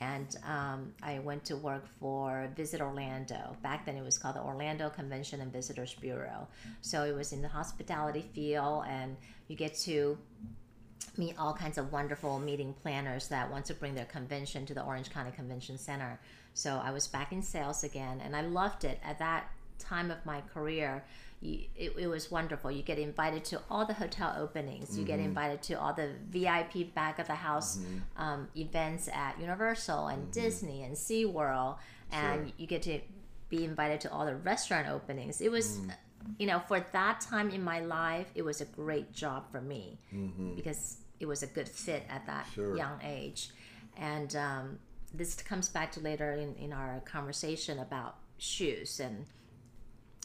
[0.00, 3.56] and um, I went to work for Visit Orlando.
[3.62, 6.46] Back then, it was called the Orlando Convention and Visitors Bureau.
[6.80, 9.16] So it was in the hospitality field, and
[9.48, 10.16] you get to
[11.16, 14.82] meet all kinds of wonderful meeting planners that want to bring their convention to the
[14.82, 16.18] Orange County Convention Center.
[16.54, 18.98] So I was back in sales again, and I loved it.
[19.04, 21.04] At that time of my career,
[21.42, 22.70] it, it was wonderful.
[22.70, 24.96] You get invited to all the hotel openings.
[24.96, 25.28] You get mm-hmm.
[25.28, 28.22] invited to all the VIP back of the house mm-hmm.
[28.22, 30.30] um, events at Universal and mm-hmm.
[30.30, 31.78] Disney and SeaWorld,
[32.12, 32.54] and Sure.
[32.58, 33.00] you get to
[33.48, 35.40] be invited to all the restaurant openings.
[35.40, 35.94] It was, mm.
[36.38, 39.98] you know, for that time in my life, it was a great job for me
[40.56, 42.76] because it was a good fit at that Sure.
[42.76, 43.50] young age.
[43.96, 44.78] And um,
[45.14, 49.24] this comes back to later in, in our conversation about shoes and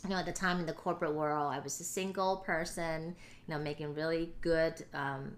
[0.03, 3.15] you know at the time in the corporate world i was a single person
[3.47, 5.35] you know making really good um,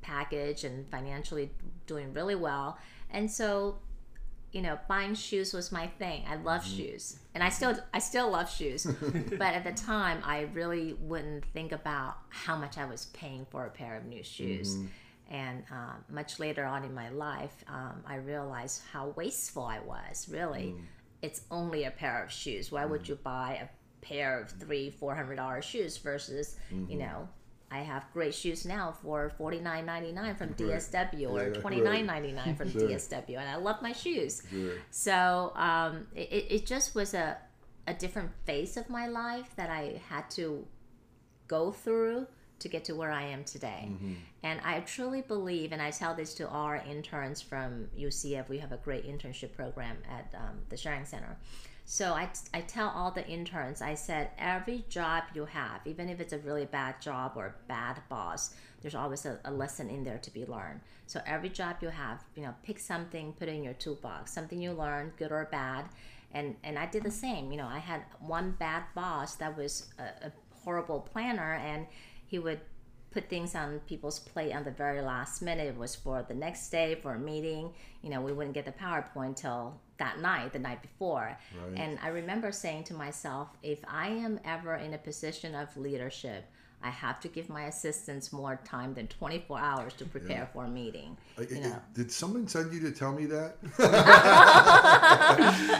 [0.00, 1.50] package and financially
[1.86, 2.78] doing really well.
[3.10, 3.78] And so
[4.52, 6.24] you know buying shoes was my thing.
[6.28, 7.18] I love shoes.
[7.34, 8.86] And i still i still love shoes.
[9.30, 13.66] But at the time i really wouldn't think about how much i was paying for
[13.66, 14.76] a pair of new shoes
[15.32, 20.28] and uh, much later on in my life um, i realized how wasteful i was
[20.28, 20.74] really.
[21.28, 22.72] It's only a pair of shoes.
[22.74, 23.68] Why would you buy a
[24.04, 26.56] pair of three four hundred dollar shoes versus
[26.90, 27.28] you know
[27.70, 31.80] I have great shoes now for forty nine ninety nine from DSW or Yeah, twenty
[31.80, 32.82] nine ninety nine from Sure.
[32.88, 34.42] DSW, and I love my shoes.
[34.50, 34.74] Sure.
[34.90, 37.38] So um, it, it it just was a,
[37.86, 40.66] a different phase of my life that I had to
[41.46, 42.26] go through
[42.62, 43.88] to get to where I am today.
[44.42, 48.72] And I truly believe, and I tell this to our interns from UCF, we have
[48.72, 51.36] a great internship program at um, the Sharing Center.
[51.84, 56.20] So I, I tell all the interns, I said, every job you have, even if
[56.20, 60.04] it's a really bad job or a bad boss, there's always a, a lesson in
[60.04, 60.80] there to be learned.
[61.06, 64.60] So every job you have, you know, pick something, put it in your toolbox, something
[64.60, 65.86] you learned, good or bad.
[66.32, 67.50] And, and I did the same.
[67.50, 70.32] You know, I had one bad boss that was a, a
[70.64, 71.86] horrible planner, and
[72.32, 72.60] he would
[73.10, 75.66] put things on people's plate on the very last minute.
[75.66, 77.74] It was for the next day for a meeting.
[78.00, 81.36] You know, we wouldn't get the PowerPoint till that night, the night before.
[81.62, 81.78] Right.
[81.78, 86.50] And I remember saying to myself, if I am ever in a position of leadership,
[86.82, 90.68] I have to give my assistants more time than 24 hours to prepare for a
[90.68, 91.16] meeting.
[91.38, 91.82] I- You I- know.
[91.94, 93.56] Did someone send you to tell me that?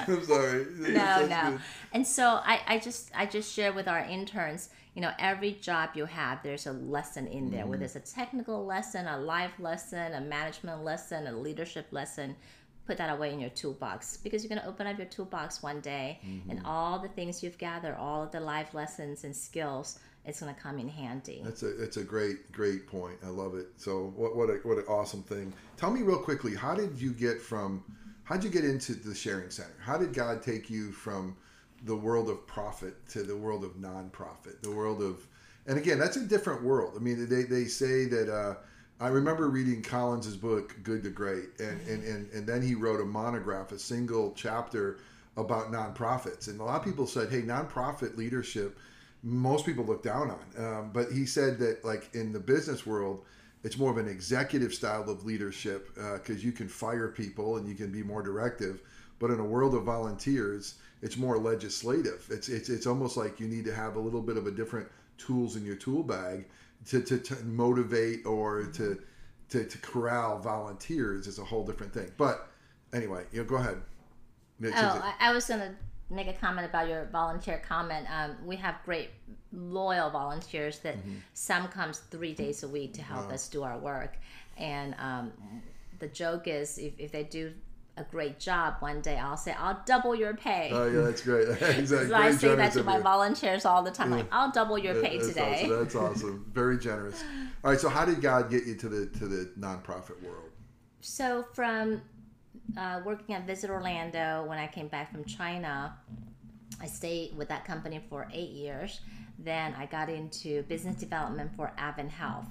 [0.08, 0.66] I'm sorry.
[0.78, 1.50] no, no.
[1.50, 1.60] good.
[1.92, 5.90] And so I, I just I just share with our interns, you know, every job
[5.94, 7.66] you have, there's a lesson in there.
[7.66, 7.96] Whether mm-hmm.
[7.96, 12.36] it's a technical lesson, a life lesson, a management lesson, a leadership lesson,
[12.86, 16.18] put that away in your toolbox because you're gonna open up your toolbox one day
[16.22, 16.66] and mm-hmm.
[16.66, 20.78] all the things you've gathered, all of the life lessons and skills, it's gonna come
[20.78, 21.42] in handy.
[21.44, 23.16] That's a that's a great great point.
[23.24, 23.68] I love it.
[23.76, 25.52] So what what a, what an awesome thing.
[25.76, 27.84] Tell me real quickly, how did you get from
[28.24, 29.74] how did you get into the sharing center?
[29.80, 31.36] How did God take you from
[31.84, 35.26] the world of profit to the world of nonprofit, the world of
[35.66, 36.94] and again, that's a different world.
[36.96, 38.56] I mean, they, they say that uh,
[39.00, 43.00] I remember reading Collins's book Good to Great, and, and, and, and then he wrote
[43.00, 44.98] a monograph, a single chapter
[45.36, 46.48] about nonprofits.
[46.48, 48.76] And a lot of people said, hey, nonprofit leadership,
[49.22, 50.64] most people look down on.
[50.64, 53.24] Um, but he said that, like, in the business world,
[53.64, 57.74] it's more of an executive style of leadership because you can fire people and you
[57.74, 58.82] can be more directive.
[59.20, 62.26] But in a world of volunteers, it's more legislative.
[62.30, 64.88] It's, it's, it's almost like you need to have a little bit of a different
[65.18, 66.46] tools in your tool bag
[66.88, 69.00] to, to, to motivate or to,
[69.50, 72.10] to, to corral volunteers is a whole different thing.
[72.16, 72.48] But
[72.92, 73.80] anyway, you know, go ahead.
[74.64, 75.74] Oh, I, I was gonna
[76.12, 78.06] make a comment about your volunteer comment.
[78.10, 79.10] Um, we have great
[79.52, 80.96] loyal volunteers that
[81.34, 84.16] some comes three days a week to help us do our work,
[84.56, 85.32] and um,
[85.98, 87.52] the joke is if, if they do
[87.96, 90.70] a great job one day, I'll say, I'll double your pay.
[90.72, 91.48] Oh yeah, that's great.
[91.60, 91.86] exactly.
[92.08, 93.02] so I say that to my you.
[93.02, 95.64] volunteers all the time, like, I'll double your pay that's today.
[95.64, 95.78] Awesome.
[95.78, 96.46] That's awesome.
[96.52, 97.22] Very generous.
[97.64, 97.80] All right.
[97.80, 100.50] So how did God get you to the to the nonprofit world?
[101.00, 102.02] So from
[102.76, 105.96] uh, working at Visit Orlando, when I came back from China,
[106.80, 109.00] I stayed with that company for eight years.
[109.38, 112.46] Then I got into business development for AdventHealth.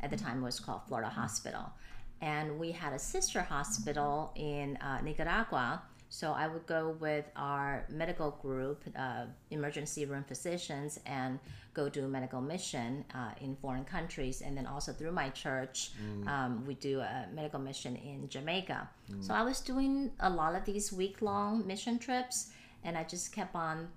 [0.00, 1.72] At the time, it was called Florida Hospital,
[2.20, 5.82] and we had a sister hospital in uh, Nicaragua.
[6.08, 11.40] So I would go with our medical group, uh, emergency room physicians, and
[11.72, 15.90] go do a medical mission uh, in foreign countries, and then also through my church,
[16.28, 18.88] um, we do a medical mission in Jamaica.
[19.20, 22.50] So I was doing a lot of these week-long mission trips,
[22.84, 23.88] and I just kept on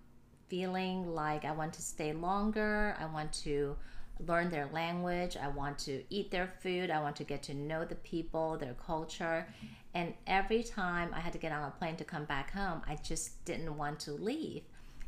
[0.50, 2.96] feeling like I want to stay longer.
[3.00, 3.76] I want to
[4.26, 5.38] learn their language.
[5.38, 6.90] I want to eat their food.
[6.90, 9.46] I want to get to know the people, their culture.
[9.98, 13.00] And every time I had to get on a plane to come back home, I
[13.02, 14.62] just didn't want to leave.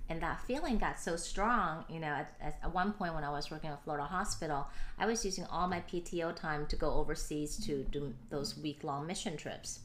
[0.09, 3.51] And that feeling got so strong, you know, at, at, one point when I was
[3.51, 4.65] working at Florida Hospital,
[4.97, 9.05] I was using all my PTO time to go overseas to do those week long
[9.05, 9.81] mission trips.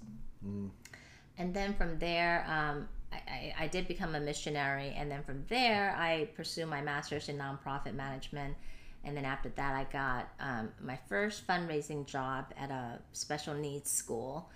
[1.36, 4.94] And then from there, um, I, I, I did become a missionary.
[4.96, 8.56] And then from there, I pursued my master's in nonprofit management.
[9.04, 13.90] And then after that, I got um, my first fundraising job at a special needs
[13.90, 14.48] school.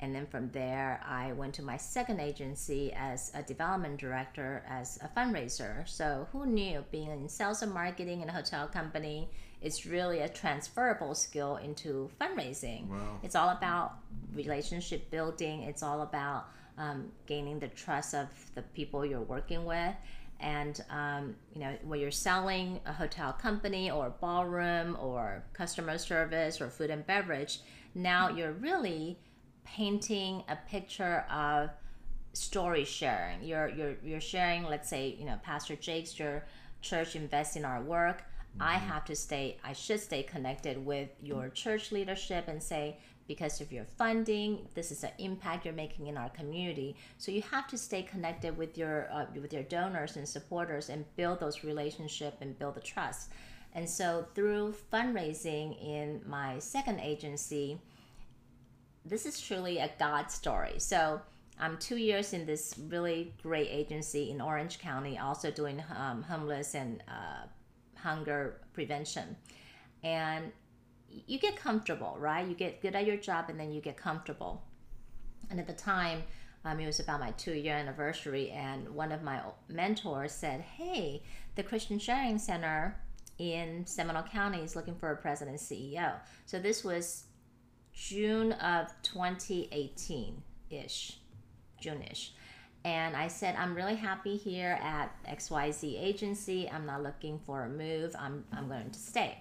[0.00, 4.98] And then from there, I went to my second agency as a development director as
[5.02, 5.88] a fundraiser.
[5.88, 9.30] So, who knew being in sales and marketing in a hotel company
[9.62, 12.88] is really a transferable skill into fundraising?
[12.88, 13.20] Wow.
[13.22, 13.94] It's all about
[14.34, 18.26] relationship building, it's all about um, gaining the trust of
[18.56, 19.94] the people you're working with.
[20.40, 26.60] And um, you know, when you're selling a hotel company or ballroom or customer service
[26.60, 27.60] or food and beverage,
[27.94, 29.18] now you're really
[29.64, 31.70] painting a picture of
[32.32, 33.42] story sharing.
[33.42, 36.44] You're you're you're sharing, let's say, you know, Pastor Jake's your
[36.80, 38.24] church invests in our work.
[38.60, 43.60] I have to stay I should stay connected with your church leadership and say because
[43.60, 46.94] of your funding, this is an impact you're making in our community.
[47.16, 51.04] So you have to stay connected with your uh, with your donors and supporters and
[51.16, 53.30] build those relationships and build the trust.
[53.74, 57.80] And so through fundraising in my second agency,
[59.04, 60.78] this is truly a God story.
[60.78, 61.20] So
[61.58, 66.74] I'm two years in this really great agency in Orange County, also doing um, homeless
[66.74, 67.46] and uh,
[67.96, 69.36] hunger prevention.
[70.02, 70.52] And
[71.26, 72.46] you get comfortable, right?
[72.46, 74.62] You get good at your job and then you get comfortable.
[75.50, 76.22] And at the time,
[76.64, 81.22] um, it was about my two year anniversary, and one of my mentors said, Hey,
[81.56, 82.98] the Christian Sharing Center
[83.38, 86.14] in Seminole County is looking for a president CEO.
[86.46, 87.24] So this was
[87.94, 91.18] June of 2018 ish,
[91.80, 92.32] June ish.
[92.84, 96.68] And I said, I'm really happy here at XYZ agency.
[96.70, 98.14] I'm not looking for a move.
[98.18, 99.38] I'm, I'm going to stay.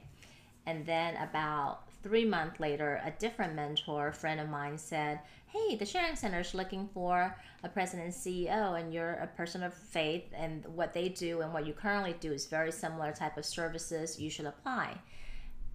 [0.65, 5.85] And then about three months later, a different mentor, friend of mine, said, Hey, the
[5.85, 10.23] Sharing Center is looking for a president and CEO, and you're a person of faith,
[10.35, 14.19] and what they do and what you currently do is very similar type of services.
[14.19, 14.97] You should apply.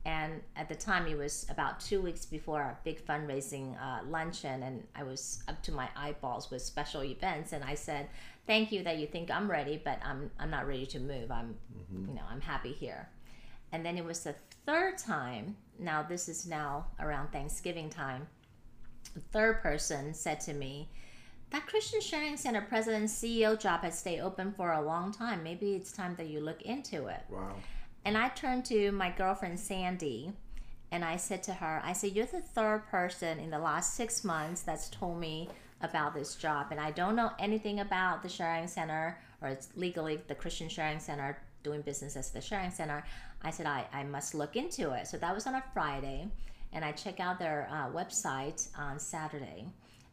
[0.05, 4.63] And at the time, it was about two weeks before our big fundraising uh, luncheon,
[4.63, 7.53] and I was up to my eyeballs with special events.
[7.53, 8.09] And I said,
[8.47, 11.31] "Thank you that you think I'm ready, but I'm I'm not ready to move.
[11.31, 11.57] I'm,
[12.09, 13.09] you know, I'm happy here."
[13.73, 14.35] And then it was the
[14.65, 15.57] third time.
[15.79, 18.29] Now this is now around Thanksgiving time.
[19.15, 20.89] The third person said to me,
[21.51, 25.43] "That Christian Sharing Center president CEO job has stayed open for a long time.
[25.43, 27.57] Maybe it's time that you look into it." Wow.
[28.05, 30.33] And I turned to my girlfriend Sandy
[30.91, 34.25] and I said to her, I said, You're the third person in the last six
[34.25, 35.49] months that's told me
[35.81, 36.69] about this job.
[36.71, 40.99] And I don't know anything about the Sharing Center or it's legally the Christian Sharing
[40.99, 43.05] Center doing business as the Sharing Center.
[43.43, 45.07] I said, I, I must look into it.
[45.07, 46.29] So that was on a Friday.
[46.73, 49.67] And I check out their uh, website on Saturday.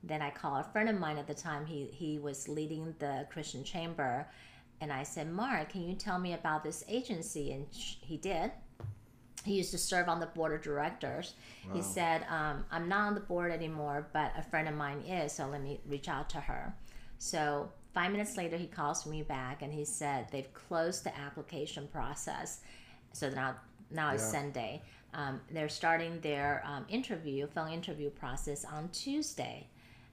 [0.03, 1.65] Then I call a friend of mine at the time.
[1.65, 4.27] He, he was leading the Christian Chamber
[4.81, 7.51] and I said, Mark, can you tell me about this agency?
[7.51, 8.51] And he did.
[9.43, 11.33] He used to serve on the board of directors.
[11.71, 15.33] He said, um, I'm not on the board anymore, but a friend of mine is,
[15.33, 16.75] so let me reach out to her.
[17.19, 21.87] So five minutes later, he calls me back and he said they've closed the application
[21.87, 22.61] process.
[23.13, 23.55] So now,
[23.91, 24.81] now it's Sunday.
[25.13, 29.67] Um, they're starting their um, interview, phone interview process on Tuesday.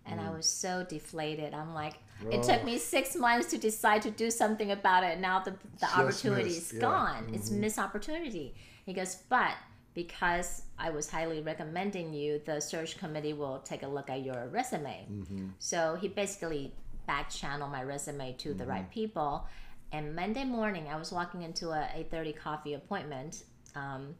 [0.04, 1.54] And I was so deflated.
[1.54, 1.94] I'm like,
[2.30, 5.18] it took me six months to decide to do something about it.
[5.18, 6.80] Now the, the opportunity is yeah.
[6.80, 7.30] gone.
[7.32, 7.60] It's mm-hmm.
[7.60, 8.54] missed opportunity.
[8.84, 9.54] He goes, but
[9.94, 14.48] because I was highly recommending you, the search committee will take a look at your
[14.48, 15.06] resume.
[15.10, 15.48] Mm-hmm.
[15.58, 16.72] So he basically
[17.06, 18.90] back channel my resume to the right mm-hmm.
[18.90, 19.46] people.
[19.92, 23.44] And Monday morning, I was walking into a 8:30 coffee appointment,
[23.74, 24.14] um,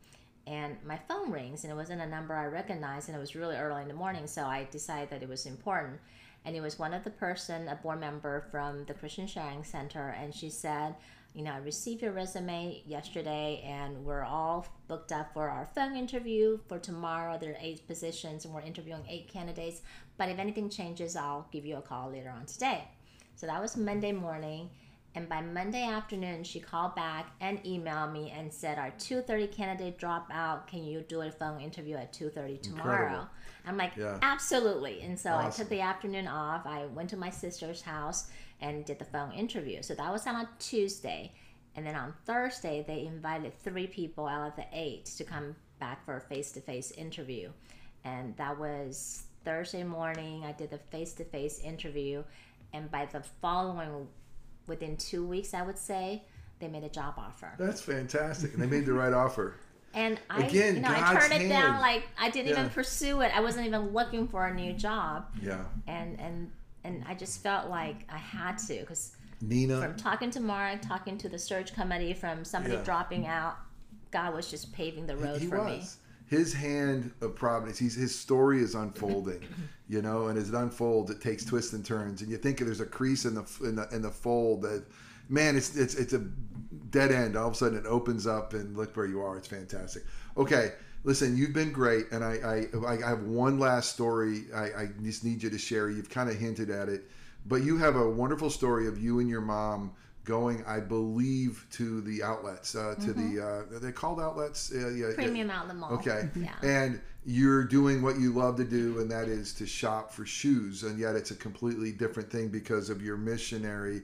[0.47, 3.57] and my phone rings, and it wasn't a number I recognized, and it was really
[3.57, 4.27] early in the morning.
[4.27, 5.99] So I decided that it was important,
[6.45, 10.09] and it was one of the person, a board member from the Christian Sharing Center,
[10.09, 10.97] and she said,
[11.35, 15.97] you know, I received your resume yesterday, and we're all booked up for our phone
[15.97, 17.39] interview for tomorrow.
[17.39, 19.81] There are eight positions, and we're interviewing eight candidates.
[20.19, 22.85] But if anything changes, I'll give you a call later on today.
[23.35, 24.69] So that was Monday morning.
[25.15, 29.99] And by Monday afternoon, she called back and emailed me and said, "Our 2:30 candidate
[29.99, 30.67] dropped out.
[30.67, 33.29] Can you do a phone interview at 2:30 tomorrow?" Incredible.
[33.67, 34.19] I'm like, Yeah.
[34.23, 36.67] "Absolutely!" And so I took the afternoon off.
[36.67, 39.83] I went to my sister's house and did the phone interview.
[39.83, 41.35] So that was on a Tuesday,
[41.77, 46.05] and then on Thursday they invited three people out of the eight to come back
[46.07, 47.53] for a face-to-face interview,
[48.05, 50.45] and that was Thursday morning.
[50.45, 52.25] I did the face-to-face interview,
[52.73, 54.09] and by the following
[54.67, 56.23] within two weeks, I would say,
[56.61, 57.53] they made a job offer.
[57.59, 58.53] That's fantastic.
[58.55, 59.55] And they made the right offer.
[59.95, 62.61] And I, Again, you know, I God's turned it down like I didn't Yeah.
[62.61, 63.31] even pursue it.
[63.37, 65.65] I wasn't even looking for a new job, Yeah.
[65.87, 66.51] and and
[66.83, 69.83] and I just felt like I had to because Nina.
[69.83, 72.85] from talking to Mark, talking to the search committee, from somebody Yeah.
[72.85, 73.59] dropping out,
[74.11, 75.99] God was just paving the road he for was.
[76.33, 77.79] His hand of providence.
[77.79, 79.43] He's his story is unfolding,
[79.87, 82.81] you know, and as it unfolds, it takes twists and turns, and you think there's
[82.81, 84.83] a crease in the in the, in the fold that,
[85.29, 86.25] man, it's it's it's a
[86.89, 87.37] dead end.
[87.37, 89.37] All of a sudden, it opens up, and look where you are.
[89.37, 90.05] It's fantastic.
[90.39, 90.73] Okay,
[91.05, 94.45] listen, you've been great, and I I, I have one last story.
[94.55, 95.91] I, I just need you to share.
[95.91, 97.11] You've kind of hinted at it,
[97.45, 99.93] but you have a wonderful story of you and your mom
[100.25, 104.73] going, I believe, to the outlets, uh, to the uh, they called outlets?
[104.73, 105.93] Uh, yeah, Premium outlet mall.
[105.95, 106.29] Okay.
[106.37, 106.55] Yeah.
[106.63, 110.83] And you're doing what you love to do, and that is to shop for shoes.
[110.83, 114.03] And yet it's a completely different thing because of your missionary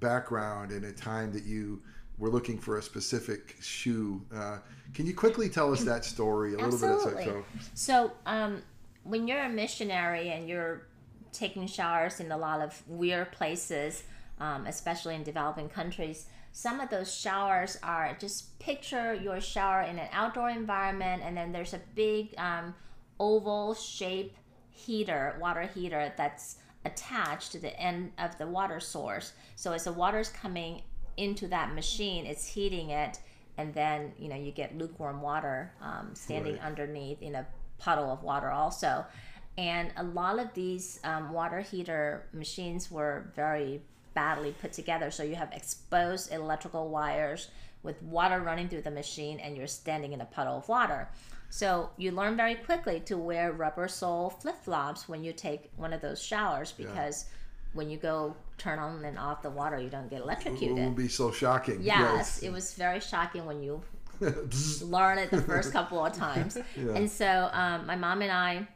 [0.00, 1.82] background and a time that you
[2.18, 4.22] were looking for a specific shoe.
[4.34, 4.58] Uh,
[4.94, 6.54] can you quickly tell us that story?
[6.54, 7.24] A little Absolutely.
[7.24, 7.44] bit of
[7.74, 8.62] So, um,
[9.04, 10.82] when you're a missionary and you're
[11.32, 14.02] taking showers in a lot of weird places,
[14.40, 19.98] um, especially in developing countries, some of those showers are just picture your shower in
[19.98, 22.74] an outdoor environment, and then there's a big um,
[23.20, 24.34] oval shape
[24.70, 29.32] heater, water heater that's attached to the end of the water source.
[29.54, 30.82] So as the water's coming
[31.16, 33.18] into that machine, it's heating it,
[33.58, 36.62] and then you know you get lukewarm water um, standing Right.
[36.64, 37.46] underneath in a
[37.78, 39.04] puddle of water also.
[39.58, 43.82] And a lot of these um, water heater machines were very
[44.14, 45.10] badly put together.
[45.10, 47.48] So you have exposed electrical wires
[47.82, 51.08] with water running through the machine, and you're standing in a puddle of water.
[51.48, 55.92] So you learn very quickly to wear rubber sole flip flops when you take one
[55.92, 57.24] of those showers because
[57.72, 60.78] when you go turn on and off the water, you don't get electrocuted.
[60.78, 61.78] It will be so shocking.
[61.82, 63.82] Yes, it was very shocking when you
[64.20, 64.82] Yes.
[64.86, 66.58] learn it the first couple of times.
[66.76, 68.68] And so um, my mom and I,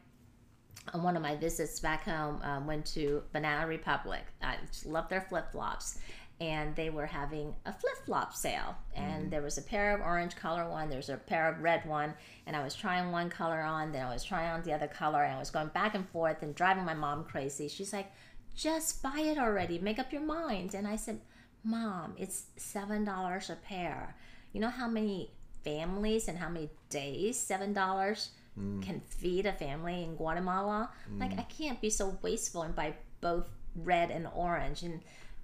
[0.93, 4.23] on one of my visits back home, um, went to Banana Republic.
[4.41, 5.99] I love their flip flops.
[6.41, 8.75] And they were having a flip flop sale.
[8.93, 9.29] And mm-hmm.
[9.29, 12.13] there was a pair of orange color one, There's a pair of red one.
[12.45, 15.23] And I was trying one color on, then I was trying on the other color.
[15.23, 17.69] And I was going back and forth and driving my mom crazy.
[17.69, 18.11] She's like,
[18.53, 20.73] just buy it already, make up your mind.
[20.73, 21.19] And I said,
[21.63, 24.15] Mom, it's $7 a pair.
[24.53, 25.31] You know how many
[25.63, 28.29] families and how many days $7
[28.59, 28.81] mm.
[28.81, 30.89] can feed a family in Guatemala.
[31.11, 31.19] Mm.
[31.19, 34.83] Like I can't be so wasteful and buy both red and orange.
[34.83, 35.01] And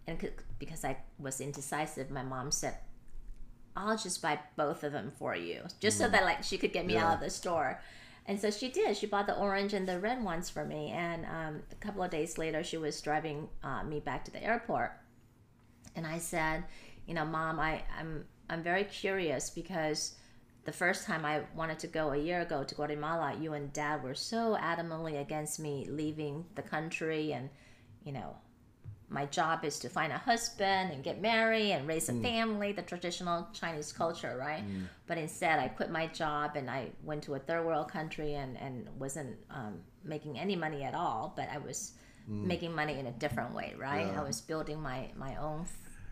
[0.07, 2.75] and because I was indecisive, my mom said,
[3.75, 6.01] "I'll just buy both of them for you, just mm.
[6.01, 7.07] so that like she could get me yeah.
[7.07, 7.81] out of the store."
[8.27, 8.95] And so she did.
[8.95, 10.91] She bought the orange and the red ones for me.
[10.91, 14.43] And um, a couple of days later, she was driving uh, me back to the
[14.43, 14.91] airport,
[15.95, 16.63] and I said,
[17.05, 20.15] "You know, mom, I, I'm I'm very curious because."
[20.63, 24.03] The first time I wanted to go a year ago to Guatemala, you and dad
[24.03, 27.49] were so adamantly against me leaving the country and
[28.03, 28.35] you know,
[29.09, 32.21] my job is to find a husband and get married and raise a mm.
[32.21, 34.65] family, the traditional Chinese culture, right?
[34.65, 34.85] Mm.
[35.05, 38.57] But instead, I quit my job and I went to a third world country and,
[38.57, 41.93] and wasn't um, making any money at all, but I was
[42.29, 42.45] mm.
[42.45, 44.07] making money in a different way, right?
[44.07, 44.21] Yeah.
[44.21, 45.65] I was building my, my own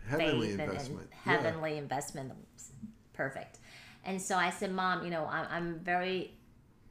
[0.06, 1.08] Heavenly faith and, and investment.
[1.10, 1.32] Yeah.
[1.32, 2.32] heavenly investment.
[3.14, 3.59] Perfect.
[4.04, 6.34] And so I said, Mom, you know, I'm, I'm very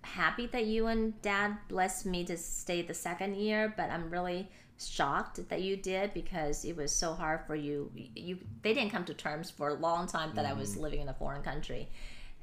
[0.02, 4.48] happy that you and dad blessed me to stay the second year, but I'm really
[4.80, 7.92] shocked that you did because it was so hard for you.
[8.16, 11.10] You they didn't come to terms for a long time that I was living in
[11.10, 11.90] a foreign country.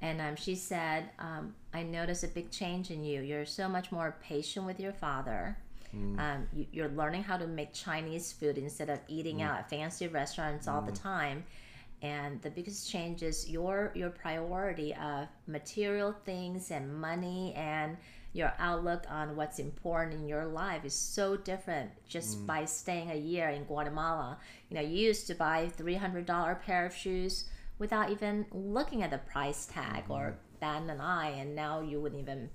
[0.02, 3.22] And um, she said, um, I noticed a big change in you.
[3.22, 5.56] You're so much more patient with your father.
[6.18, 10.06] Um, you, you're learning how to make Chinese food instead of eating out at fancy
[10.08, 11.44] restaurants all the time.
[12.06, 17.96] And the biggest change is your your priority of material things and money and
[18.32, 22.46] your outlook on what's important in your life is so different just mm.
[22.46, 24.38] by staying a year in Guatemala.
[24.68, 27.46] You know, you used to buy three hundred dollar pair of shoes
[27.78, 32.22] without even looking at the price tag or batting an eye, and now you wouldn't
[32.22, 32.50] even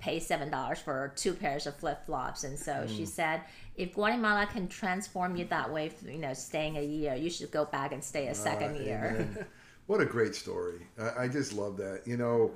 [0.00, 2.44] pay seven dollars for two pairs of flip flops.
[2.44, 3.42] And so she said,
[3.76, 7.64] if Guatemala can transform you that way, you know, staying a year, you should go
[7.64, 9.28] back and stay a second Uh, year.
[9.86, 10.86] what a great story.
[10.98, 12.02] I, I just love that.
[12.06, 12.52] You know,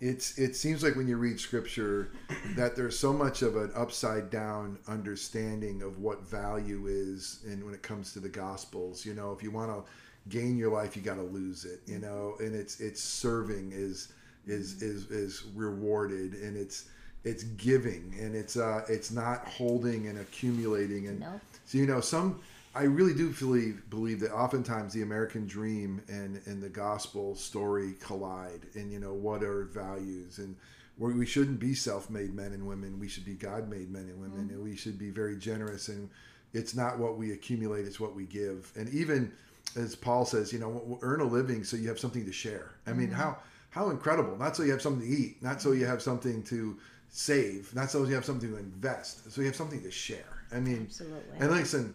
[0.00, 2.12] it's it seems like when you read scripture
[2.56, 7.74] that there's so much of an upside down understanding of what value is and when
[7.74, 9.04] it comes to the gospels.
[9.04, 9.90] You know, if you want to
[10.28, 11.80] gain your life, you got to lose it.
[11.86, 14.12] You know, and it's it's serving is
[14.48, 16.88] is is is rewarded and it's
[17.24, 21.24] it's giving and it's uh it's not holding and accumulating and
[21.64, 22.40] so you know some
[22.74, 27.94] I really do believe believe that oftentimes the American dream and and the gospel story
[28.00, 30.54] collide and you know what are values and
[30.96, 34.48] where we shouldn't be self-made men and women we should be God-made men and women
[34.50, 36.08] and we should be very generous and
[36.52, 39.32] it's not what we accumulate it's what we give and even
[39.76, 42.70] as Paul says you know earn a living so you have something to share.
[42.86, 43.38] I mean how
[43.70, 46.76] how incredible not so you have something to eat not so you have something to
[47.10, 50.60] save not so you have something to invest so you have something to share I
[50.60, 51.38] mean Absolutely.
[51.40, 51.94] and listen,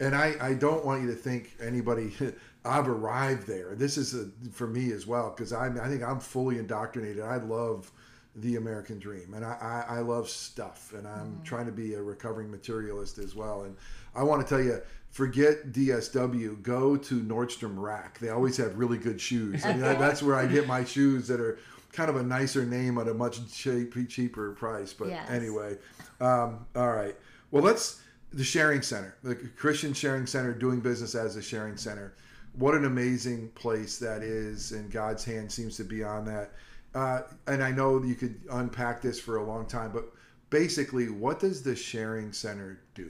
[0.00, 2.12] and I, I don't want you to think anybody
[2.64, 3.74] I've arrived there.
[3.74, 7.22] This is a, for me as well because I I think I'm fully indoctrinated.
[7.22, 7.90] I love
[8.36, 11.42] the American dream and I, I, I love stuff and I'm mm-hmm.
[11.44, 13.62] trying to be a recovering materialist as well.
[13.62, 13.76] And
[14.14, 14.80] I want to tell you,
[15.14, 18.18] forget DSW, go to Nordstrom Rack.
[18.18, 19.64] They always have really good shoes.
[19.64, 21.56] I mean, that- that's where I get my shoes that are
[21.92, 24.92] kind of a nicer name at a much cheap, cheaper price.
[24.92, 25.30] But Yes.
[25.30, 25.78] anyway,
[26.20, 27.14] um, all right.
[27.52, 28.00] Well, let's
[28.32, 32.14] the sharing center, the Christian Sharing Center, doing business as a sharing center.
[32.58, 36.50] What an amazing place that is, and God's hand seems to be on that.
[36.92, 40.06] Uh, and I know you could unpack this for a long time, but
[40.50, 43.08] basically, what does the sharing center do?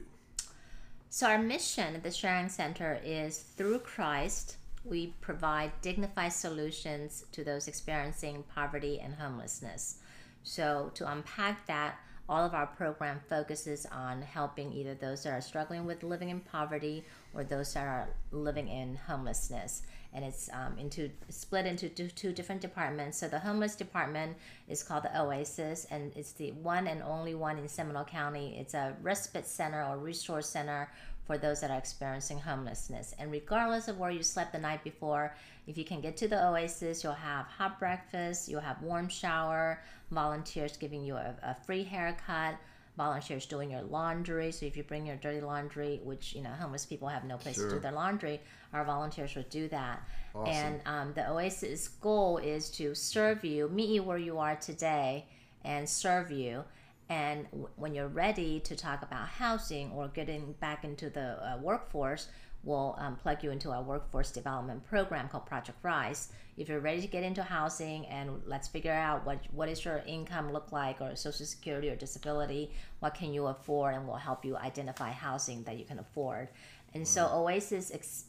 [1.15, 7.45] So, our mission at the Sharing Center is through Christ, we provide dignified solutions to
[7.45, 9.99] those experiencing poverty and homelessness.
[10.43, 15.41] So, to unpack that, all of our program focuses on helping either those that are
[15.41, 19.83] struggling with living in poverty or those that are living in homelessness.
[20.15, 23.19] And it's um, into split into two, two different departments.
[23.19, 24.37] So the homeless department
[24.69, 28.57] is called the Oasis, and it's the one and only one in Seminole County.
[28.59, 30.89] It's a respite center or resource center
[31.27, 33.15] for those that are experiencing homelessness.
[33.19, 35.35] And regardless of where you slept the night before,
[35.67, 39.83] if you can get to the Oasis, you'll have hot breakfast, you'll have warm shower,
[40.11, 42.57] volunteers giving you a, a free haircut,
[42.97, 44.53] volunteers doing your laundry.
[44.53, 47.57] So if you bring your dirty laundry, which you know homeless people have no place
[47.57, 48.41] to do their laundry,
[48.73, 50.07] our volunteers would do that.
[50.35, 50.53] Awesome.
[50.55, 55.27] And um, the Oasis goal is to serve you, meet you where you are today,
[55.65, 56.65] and serve you.
[57.09, 61.59] And w- when you're ready to talk about housing or getting back into the uh,
[61.61, 62.29] workforce,
[62.65, 66.33] we'll um, plug you into our workforce development program called Project Rise.
[66.57, 70.03] If you're ready to get into housing and let's figure out what what is your
[70.07, 74.45] income look like or social security or disability, what can you afford, and we'll help
[74.45, 76.49] you identify housing that you can afford.
[76.95, 78.27] And so Oasis ex-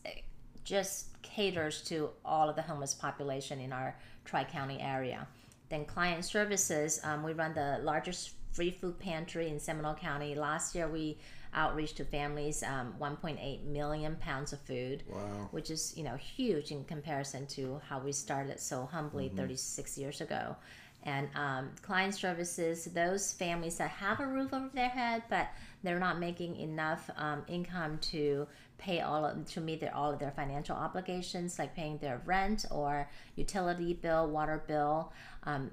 [0.64, 5.28] just caters to all of the homeless population in our Tri County area.
[5.70, 10.34] Then client services, um, we run the largest free food pantry in Seminole County.
[10.34, 11.18] Last year we
[11.56, 15.47] outreached to families um, 1.8 million pounds of food, Wow.
[15.51, 20.22] which is you know huge in comparison to how we started so humbly 36 years
[20.22, 20.56] ago.
[21.03, 25.49] And um, client services, those families that have a roof over their head, but
[25.84, 28.47] they're not making enough um, income to
[28.80, 32.66] pay all of, to meet their all of their financial obligations, like paying their rent
[32.72, 35.14] or utility bill, water bill.
[35.43, 35.70] Um,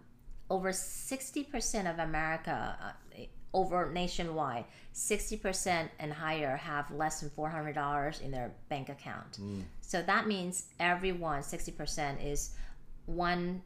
[0.51, 2.93] over 60% of America, uh,
[3.55, 9.39] over nationwide, 60% and higher have less than $400 in their bank account.
[9.41, 9.63] Mm.
[9.81, 12.55] So that means everyone, 60% is
[13.07, 13.63] one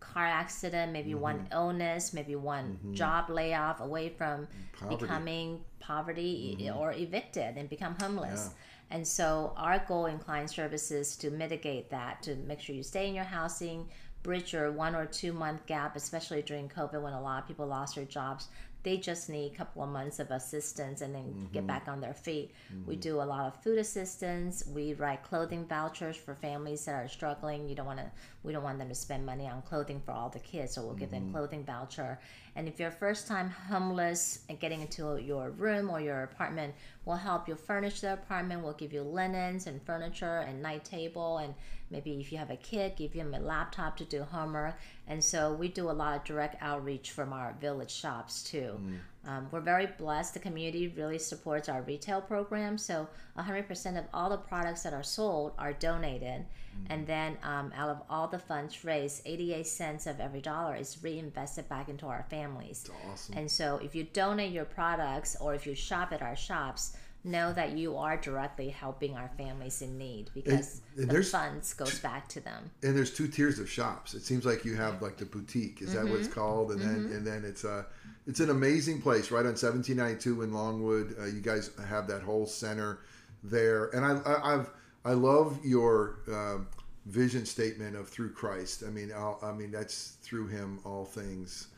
[0.00, 1.52] car accident, maybe one mm-hmm.
[1.52, 2.94] illness, maybe one mm-hmm.
[2.94, 4.96] job layoff away from Poverty.
[4.96, 6.78] becoming poverty mm-hmm.
[6.78, 8.50] or evicted and become homeless.
[8.90, 13.08] And so our goal in client services to mitigate that, to make sure you stay
[13.08, 13.88] in your housing,
[14.22, 17.66] bridge your one or two month gap, especially during COVID when a lot of people
[17.66, 18.48] lost their jobs.
[18.82, 21.52] They just need a couple of months of assistance and then Mm-hmm.
[21.52, 22.52] get back on their feet.
[22.86, 24.64] We do a lot of food assistance.
[24.66, 27.68] We write clothing vouchers for families that are struggling.
[27.68, 28.10] You don't want to.
[28.42, 30.94] We don't want them to spend money on clothing for all the kids, so we'll
[30.94, 31.24] give Mm-hmm.
[31.26, 32.18] them clothing voucher.
[32.56, 36.74] And if you're first time homeless and getting into your room or your apartment,
[37.04, 38.62] we'll help you furnish the apartment.
[38.62, 41.54] We'll give you linens and furniture and night table and
[41.90, 44.76] maybe if you have a kid, give them a laptop to do homework.
[45.06, 48.80] And so we do a lot of direct outreach from our village shops too.
[49.26, 50.34] Um, we're very blessed.
[50.34, 52.78] The community really supports our retail program.
[52.78, 53.06] So
[53.38, 56.46] 100% of all the products that are sold are donated.
[56.88, 60.96] And then um, out of all the funds raised, 88 cents of every dollar is
[61.02, 62.84] reinvested back into our families.
[62.88, 63.38] That's Awesome.
[63.38, 67.52] And so if you donate your products or if you shop at our shops, know
[67.52, 72.26] that you are directly helping our families in need because and the funds goes back
[72.28, 72.70] to them.
[72.82, 74.14] and there's two tiers of shops.
[74.14, 75.82] It seems like you have like the boutique.
[75.82, 76.40] Is that what it's Mm-hmm.
[76.40, 76.70] called?
[76.70, 77.84] And then and then it's a
[78.30, 81.16] it's an amazing place right on 1792 in Longwood.
[81.18, 83.00] Uh, you guys have that whole center
[83.42, 84.70] there, and I, I I've
[85.04, 86.68] I love your um
[87.06, 88.84] vision statement of through Christ.
[88.86, 91.68] I mean, i I mean that's through Him all things,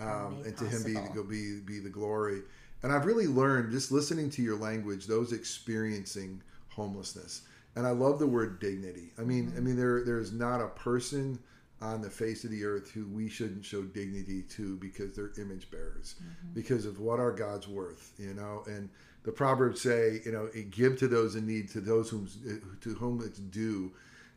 [0.00, 2.42] um, and to Him be the be be the glory.
[2.82, 7.42] And I've really learned just listening to your language, those experiencing homelessness.
[7.76, 9.12] And I love the word dignity.
[9.16, 11.38] I mean, I mean, there there's not a person
[11.82, 15.70] on the face of the earth who we shouldn't show dignity to because they're image
[15.70, 16.52] bearers, mm-hmm.
[16.52, 18.62] because of what our God's worth, you know.
[18.66, 18.90] And
[19.22, 22.56] the proverbs say, you know, eh, give to those in need, to those whom eh,
[22.82, 23.92] to whom it's due.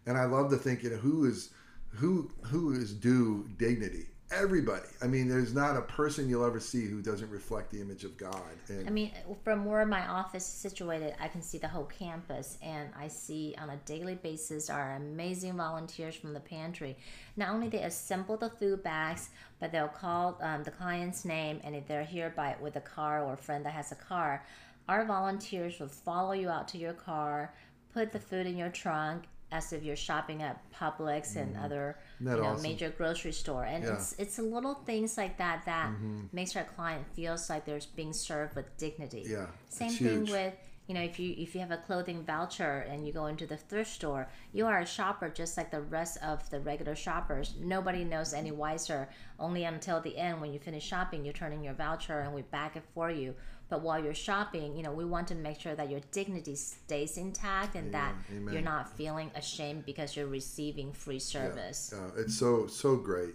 [0.06, 1.50] And I love to think, you know, who is
[1.89, 4.08] who who is due dignity.
[4.36, 4.88] Everybody.
[5.02, 8.18] I mean, there's not a person you'll ever see who doesn't reflect the image of
[8.18, 8.42] God.
[8.68, 9.12] And I mean,
[9.44, 13.56] from where my office is situated, I can see the whole campus, and I see
[13.62, 16.98] on a daily basis our amazing volunteers from the pantry.
[17.38, 19.30] Not only they assemble the food bags,
[19.60, 23.24] but they'll call um, the client's name, and if they're here by with a car
[23.24, 24.46] or a friend that has a car,
[24.90, 27.54] our volunteers will follow you out to your car,
[27.94, 29.26] put the food in your trunk.
[29.54, 32.64] As if you're shopping at Publix and other, you know, awesome?
[32.64, 33.93] major grocery store, and Yeah.
[33.93, 35.91] it's it's little things like that that
[36.32, 39.24] makes our client feels like they're being served with dignity.
[39.28, 40.56] Yeah, Same thing with
[40.88, 43.58] you know if you if you have a clothing voucher and you go into the
[43.58, 47.54] thrift store, you are a shopper just like the rest of the regular shoppers.
[47.60, 49.08] Nobody knows any wiser.
[49.39, 52.41] Only until the end when you finish shopping, you turn in your voucher and we
[52.41, 53.36] back it for you.
[53.74, 57.17] But while you're shopping, you know we want to make sure that your dignity stays
[57.17, 58.53] intact and that amen.
[58.53, 61.91] you're not feeling ashamed because you're receiving free service.
[61.91, 63.34] Uh, it's so so great,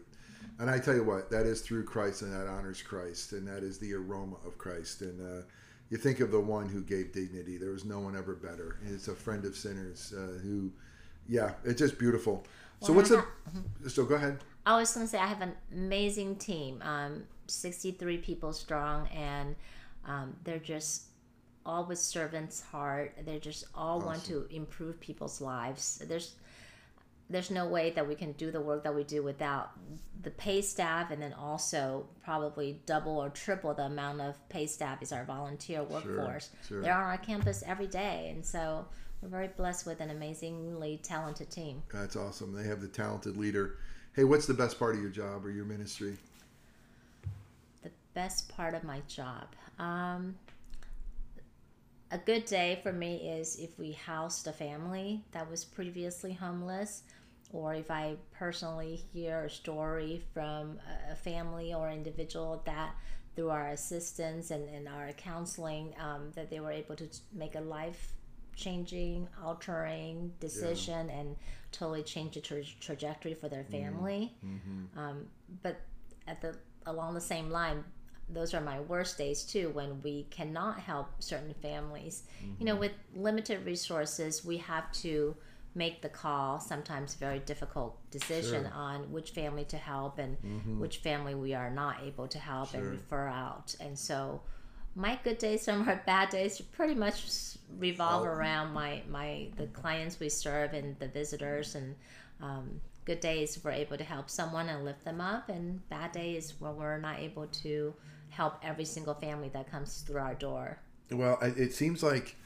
[0.61, 3.65] and I tell you what, that is through Christ, and that honors Christ, and that
[3.65, 5.01] is the aroma of Christ.
[5.01, 5.43] And uh,
[5.91, 7.57] you think of the one who gave dignity.
[7.57, 8.79] There was no one ever better.
[8.85, 10.71] And it's a friend of sinners uh, who,
[11.29, 12.45] yeah, it's just beautiful.
[12.81, 13.25] So what's the?
[13.89, 14.39] So go ahead.
[14.65, 19.57] I was going to say I have an amazing team, um, 63 people strong, and
[20.07, 21.05] um, they're just
[21.67, 23.15] all with servants' heart.
[23.25, 26.03] They just all want to improve people's lives.
[26.07, 26.35] There's
[27.31, 29.73] there's no way that we can do the work that we do without
[30.23, 35.03] the pay staff, and then also probably double or triple the amount of pay staff
[35.03, 36.49] is our volunteer workforce.
[36.67, 36.81] sure.
[36.81, 38.87] They're on our campus every day, and so
[39.21, 41.83] we're very blessed with an amazingly talented team.
[41.93, 42.55] That's awesome.
[42.55, 43.77] They have the talented leader.
[44.15, 46.17] Hey, what's the best part of your job or your ministry?
[47.83, 49.47] the best part of my job.
[49.79, 50.37] Um,
[52.11, 57.03] a good day for me is if we housed a family that was previously homeless,
[57.53, 60.79] or if I personally hear a story from
[61.11, 62.95] a- family or individual that
[63.37, 67.61] through our assistance and, and our counseling um, that they were able to make a
[67.61, 68.13] life
[68.57, 71.37] changing altering decision and
[71.71, 74.35] totally change the tra- trajectory for their family.
[74.99, 75.27] Um,
[75.63, 75.81] but
[76.27, 76.57] at the
[76.87, 77.85] along the same line
[78.31, 82.25] those are my worst days too when we cannot help certain families.
[82.59, 82.81] You know mm-hmm.
[82.81, 85.37] with limited resources we have to
[85.75, 88.73] make the call sometimes very difficult decision Sure.
[88.75, 90.81] on which family to help and mm-hmm.
[90.81, 93.75] which family we are not able to help and refer out.
[93.81, 94.41] And so
[94.95, 97.25] my good days and my bad days pretty much
[97.79, 98.31] revolve Oh.
[98.31, 99.81] around my my the mm-hmm.
[99.81, 101.95] clients we serve and the visitors and
[102.41, 106.55] um, good days we're able to help someone and lift them up and bad days
[106.59, 107.95] when we're not able to
[108.39, 110.79] help every single family that comes through our door
[111.11, 112.37] Well, it seems like,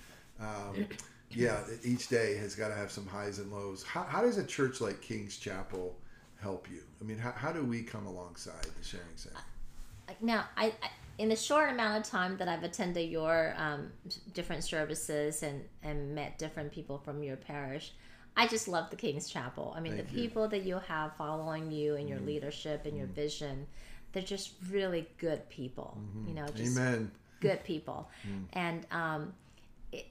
[0.40, 0.86] um,
[1.30, 3.82] yeah, each day has got to have some highs and lows.
[3.82, 5.94] How, how does a church like King's Chapel
[6.40, 6.80] help you?
[7.00, 9.36] I mean, how, how do we come alongside the Sharing Center?
[10.20, 13.92] now I, I in the short amount of time that I've attended your um,
[14.34, 17.92] different services and and met different people from your parish,
[18.36, 19.74] I just love the King's Chapel.
[19.76, 20.22] I mean, Thank the you.
[20.22, 23.66] people that you have following you and your leadership and your vision,
[24.12, 25.98] they're just really good people.
[26.26, 27.10] You know, just Amen.
[27.40, 28.08] good people.
[28.52, 29.32] And, um,
[29.92, 30.06] it,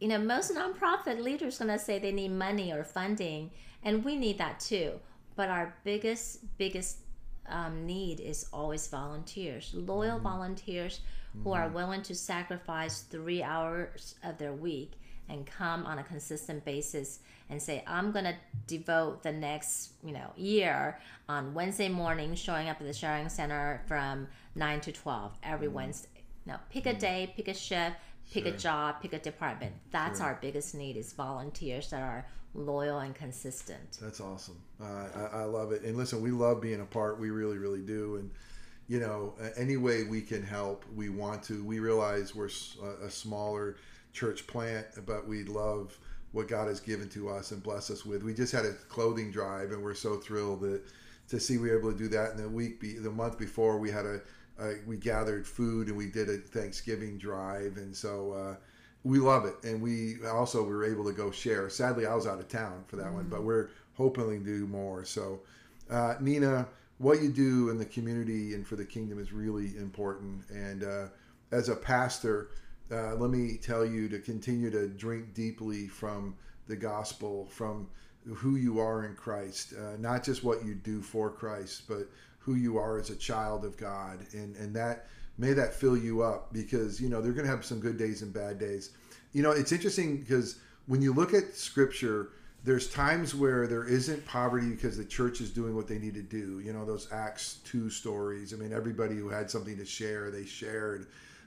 [0.00, 3.50] you know, most nonprofit leaders going to say they need money or funding,
[3.82, 4.92] and we need that too.
[5.36, 6.98] But our biggest, biggest
[7.48, 11.00] um, need is always volunteers, loyal volunteers
[11.42, 14.92] who are willing to sacrifice three hours of their week
[15.28, 18.34] and come on a consistent basis and say, I'm going to
[18.66, 23.82] devote the next, you know, year on Wednesday morning showing up at the sharing center
[23.86, 26.08] from 9 to 12 every Wednesday.
[26.44, 27.96] Now, pick a day, pick a shift,
[28.32, 29.74] pick a job, pick a department.
[29.90, 30.28] That's Sure.
[30.28, 33.98] our biggest need is volunteers that are loyal and consistent.
[34.00, 34.60] That's awesome.
[34.80, 35.82] Uh, I, I love it.
[35.82, 37.20] And listen, we love being a part.
[37.20, 38.16] We really, really do.
[38.16, 38.30] And
[38.88, 41.64] you know, any way we can help, we want to.
[41.64, 42.50] We realize we're
[43.02, 43.78] a smaller
[44.12, 45.98] church plant, but we love
[46.32, 48.22] what God has given to us and blessed us with.
[48.22, 50.82] We just had a clothing drive, and we're so thrilled that
[51.28, 52.30] to see we were able to do that.
[52.32, 54.20] And the week, be, the month before, we had a,
[54.58, 58.32] a we gathered food and we did a Thanksgiving drive, and so.
[58.32, 58.56] Uh,
[59.04, 61.70] we love it, and we also were able to go share.
[61.70, 65.04] Sadly, I was out of town for that one, but we're hoping to do more.
[65.04, 65.42] So,
[65.88, 66.66] uh, Nina,
[66.98, 70.42] what you do in the community and for the kingdom is really important.
[70.50, 71.06] And uh,
[71.52, 72.48] as a pastor,
[72.90, 76.36] uh, let me tell you to continue to drink deeply from
[76.68, 77.88] the gospel, from
[78.34, 82.08] who you are in Christ, uh, not just what you do for Christ, but
[82.38, 85.06] who you are as a child of God, and and that
[85.38, 88.22] may that fill you up because you know they're going to have some good days
[88.22, 88.90] and bad days.
[89.32, 92.30] You know, it's interesting because when you look at Scripture,
[92.64, 96.22] there's times where there isn't poverty because the church is doing what they need to
[96.22, 96.60] do.
[96.60, 98.54] You know, those Acts two stories.
[98.54, 101.06] I mean, everybody who had something to share, they shared.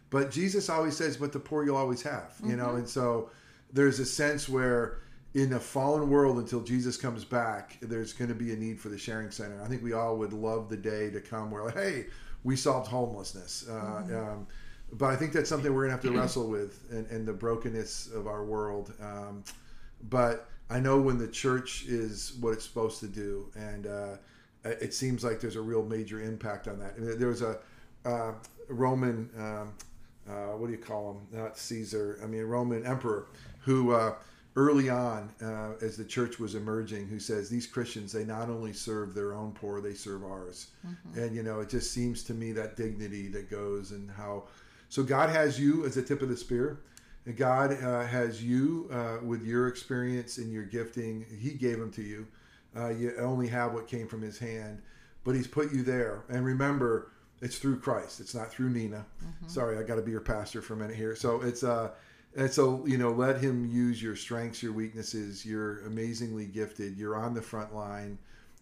[0.10, 3.30] But Jesus always says, "But the poor you'll always have." You know, and so
[3.72, 5.00] there's a sense where
[5.34, 8.90] in a fallen world until Jesus comes back, there's going to be a need for
[8.90, 9.62] the sharing center.
[9.62, 12.06] I think we all would love the day to come where, like, hey,
[12.44, 13.68] we solved homelessness.
[13.70, 14.48] Uh, um,
[14.94, 17.34] but I think that's something we're going to have to wrestle with and, and the
[17.34, 18.94] brokenness of our world.
[19.00, 19.44] Um,
[20.10, 24.16] but I know when the church is what it's supposed to do, and uh,
[24.64, 26.96] it seems like there's a real major impact on that.
[26.98, 27.60] And there was a
[28.06, 28.34] uh,
[28.68, 29.74] Roman, um,
[30.30, 31.40] uh, what do you call him?
[31.40, 32.20] Not Caesar.
[32.24, 33.28] I mean, Roman emperor
[33.62, 34.16] who uh,
[34.56, 38.74] early on, uh, as the church was emerging, who says these Christians they not only
[38.74, 40.68] serve their own poor, they serve ours.
[41.16, 44.44] And you know, it just seems to me that dignity that goes and how.
[44.90, 46.80] So God has you as the tip of the spear.
[47.26, 51.26] And God uh, has you uh, with your experience and your gifting.
[51.40, 52.26] He gave them to you.
[52.76, 54.82] Uh, you only have what came from His hand,
[55.24, 56.24] but He's put you there.
[56.30, 57.12] And remember,
[57.42, 58.20] it's through Christ.
[58.20, 59.06] It's not through Nina.
[59.24, 59.48] Mm-hmm.
[59.48, 61.16] Sorry, I got to be your pastor for a minute here.
[61.16, 61.92] So it's uh,
[62.36, 65.46] and so you know, let Him use your strengths, your weaknesses.
[65.46, 66.98] You're amazingly gifted.
[66.98, 68.18] You're on the front line,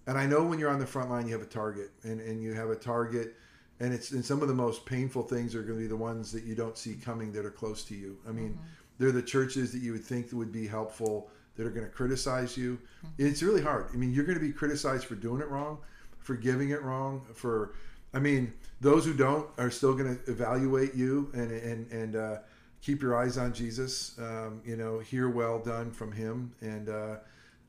[0.06, 2.42] and I know when you're on the front line, you have a target, and and
[2.42, 3.36] you have a target
[3.80, 6.32] and it's and some of the most painful things are going to be the ones
[6.32, 8.18] that you don't see coming that are close to you.
[8.28, 8.62] I mean, mm-hmm.
[8.98, 12.58] they're the churches that you would think would be helpful that are going to criticize
[12.58, 12.80] you.
[13.06, 13.28] Mm-hmm.
[13.28, 13.88] It's really hard.
[13.94, 15.80] I mean, you're going to be criticized for doing it wrong,
[16.20, 17.74] for giving it wrong, for
[18.14, 22.38] I mean, those who don't are still going to evaluate you and and and uh,
[22.82, 24.18] keep your eyes on Jesus.
[24.20, 27.16] Um, you know, hear well done from Him, and uh,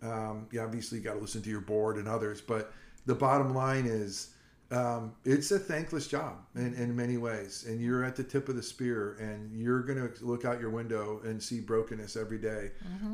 [0.02, 2.40] um, you obviously got to listen to your board and others.
[2.40, 2.72] But
[3.06, 4.30] the bottom line is
[4.70, 8.56] um, it's a thankless job in, in many ways and you're at the tip of
[8.56, 12.72] the spear and you're going to look out your window and see brokenness every day.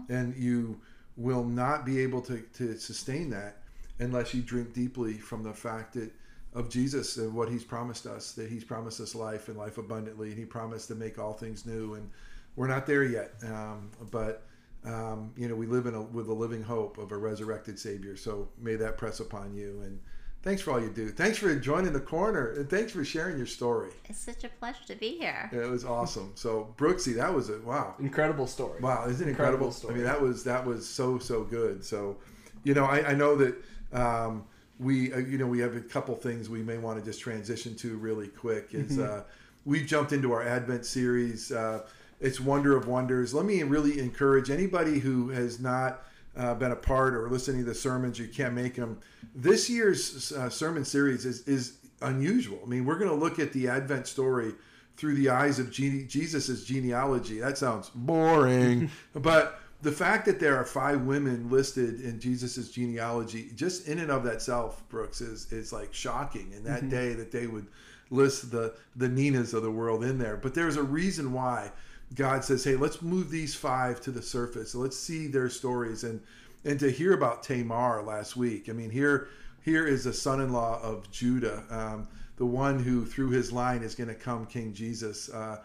[0.09, 0.81] and you
[1.17, 3.59] will not be able to, to sustain that
[4.01, 6.11] unless you drink deeply from the fact that
[6.55, 10.29] of jesus and what he's promised us that he's promised us life and life abundantly
[10.31, 12.09] and he promised to make all things new and
[12.57, 14.43] we're not there yet um, but
[14.85, 18.17] um, you know we live in a with a living hope of a resurrected savior
[18.17, 19.99] so may that press upon you and
[20.45, 21.09] Thanks for all you do.
[21.09, 23.93] Thanks for joining the corner, and thanks for sharing your story.
[24.05, 25.49] It's such a pleasure to be here.
[25.51, 26.33] It was awesome.
[26.35, 28.79] So Brooksy, that was a wow, Incredible story.
[28.83, 29.73] wow, isn't it Incredible incredible?
[29.73, 29.95] story.
[29.95, 31.83] I mean, that was that was so so good.
[31.83, 32.19] So,
[32.63, 33.57] you know, I, I know that
[33.95, 34.45] um,
[34.79, 37.75] we uh, you know we have a couple things we may want to just transition
[37.77, 38.69] to really quick.
[38.73, 39.25] Is uh,
[39.65, 41.53] we jumped into our Advent series.
[41.53, 41.83] Uh,
[42.21, 43.35] it's Wonder of Wonders.
[43.35, 46.05] Let me really encourage anybody who has not
[46.37, 48.99] uh, been a part or listening to the sermons, you can't make them.
[49.35, 52.61] This year's uh, sermon series is, is unusual.
[52.65, 54.53] I mean, we're going to look at the Advent story
[54.97, 57.39] through the eyes of gene- Jesus' genealogy.
[57.39, 63.51] That sounds boring, but the fact that there are five women listed in Jesus' genealogy,
[63.55, 66.53] just in and of itself, Brooks, is, is like shocking.
[66.53, 67.67] In that day, that they would
[68.11, 70.39] list the the Ninas of the world in there.
[70.39, 71.71] But there's a reason why
[72.15, 74.75] God says, "Hey, let's move these five to the surface.
[74.75, 76.21] Let's see their stories." And
[76.65, 79.29] and to hear about Tamar last week, I mean, here
[79.63, 81.63] here is a son-in-law of Judah.
[81.69, 85.29] Um, the one who through his line is going to come King Jesus.
[85.29, 85.59] Uh,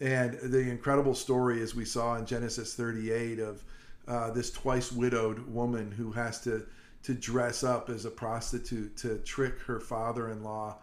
[0.00, 3.64] and the incredible story, as we saw in Genesis 38, of
[4.06, 6.66] uh, this twice widowed woman who has to
[7.04, 10.74] to dress up as a prostitute to trick her father-in-law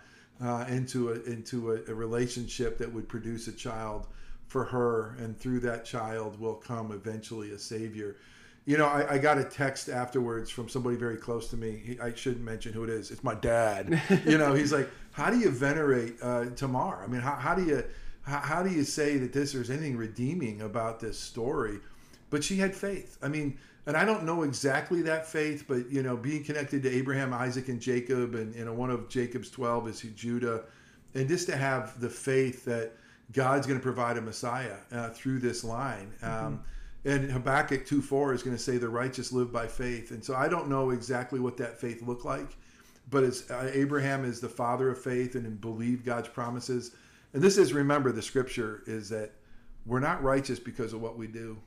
[0.43, 4.07] uh, into a into a, a, relationship that would produce a child
[4.47, 8.17] for her, and through that child will come eventually a savior.
[8.65, 11.81] You know, I, I got a text afterwards from somebody very close to me.
[11.83, 13.09] He, I shouldn't mention who it is.
[13.09, 14.01] It's my dad.
[14.25, 17.03] you know, he's like, "How do you venerate uh, Tamar?
[17.03, 17.83] I mean, how, how do you
[18.23, 21.79] how, how do you say that this there's anything redeeming about this story?"
[22.29, 23.17] But she had faith.
[23.21, 26.89] I mean, and I don't know exactly that faith, but you know, being connected to
[26.89, 30.63] Abraham, Isaac, and Jacob, and you know, one of Jacob's twelve is Judah,
[31.13, 32.93] and just to have the faith that
[33.31, 36.11] God's going to provide a Messiah uh, through this line.
[36.21, 36.45] Mm-hmm.
[36.45, 36.63] Um,
[37.03, 40.11] and Habakkuk 2 4 is going to say the righteous live by faith.
[40.11, 42.55] And so I don't know exactly what that faith looked like,
[43.09, 46.91] but it's, uh, Abraham is the father of faith and believed God's promises.
[47.33, 49.31] And this is, remember, the scripture is that
[49.85, 51.57] we're not righteous because of what we do.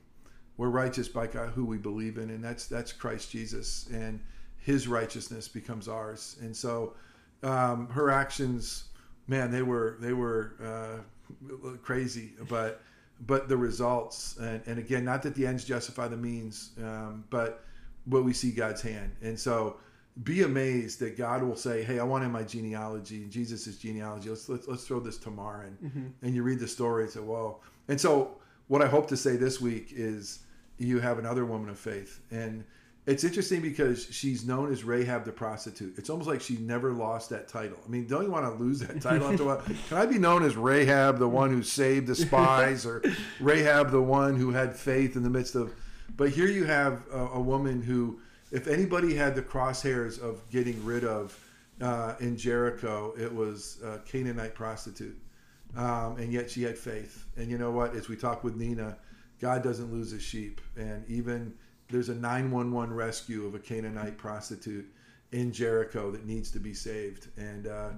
[0.57, 4.21] We're righteous by God, who we believe in, and that's that's Christ Jesus, and
[4.59, 6.37] His righteousness becomes ours.
[6.41, 6.95] And so,
[7.43, 8.85] um, her actions,
[9.27, 12.83] man, they were they were uh, crazy, but
[13.27, 17.65] but the results, and, and again, not that the ends justify the means, um, but
[18.07, 19.79] but we see God's hand, and so
[20.23, 24.29] be amazed that God will say, "Hey, I want in my genealogy, and Jesus' genealogy.
[24.29, 26.07] Let's let's, let's throw this Tamar." And, mm-hmm.
[26.23, 28.37] and you read the story and say, "Whoa!" And so,
[28.69, 30.41] what I hope to say this week is,
[30.79, 32.65] you have another woman of faith, and
[33.07, 35.99] it's interesting because she's known as Rahab the prostitute.
[35.99, 37.77] It's almost like she never lost that title.
[37.85, 39.63] I mean, don't you want to lose that title after a while?
[39.89, 43.03] Can I be known as Rahab, the one who saved the spies, or
[43.41, 45.75] Rahab, the one who had faith in the midst of?
[46.17, 48.21] But here you have a, a woman who,
[48.55, 51.37] if anybody had the crosshairs of getting rid of
[51.83, 55.21] uh, in Jericho, it was a Canaanite prostitute,
[55.77, 57.27] um, and yet she had faith.
[57.37, 57.97] And you know what?
[57.97, 58.97] As we talk with Nina,
[59.41, 61.53] God doesn't lose his sheep, and even
[61.91, 64.87] there's a 911 rescue of a Canaanite prostitute
[65.33, 67.89] in Jericho that needs to be saved, and uh,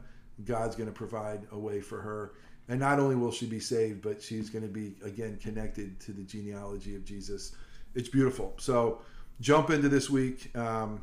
[0.46, 2.32] God's going to provide a way for her.
[2.68, 6.12] And not only will she be saved, but she's going to be again connected to
[6.12, 7.54] the genealogy of Jesus.
[7.94, 8.54] It's beautiful.
[8.57, 9.02] So
[9.41, 10.57] jump into this week.
[10.57, 11.03] Um,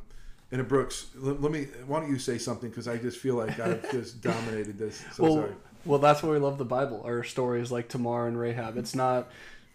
[0.52, 1.68] and Brooks, let, let, me.
[1.88, 2.70] Why don't you say something?
[2.70, 5.04] Because I just feel like I've just dominated this.
[5.14, 5.52] So well, sorry.
[5.86, 7.02] Well, that's why we love the Bible.
[7.06, 8.78] Our stories like Tamar and Rahab.
[8.78, 9.30] It's not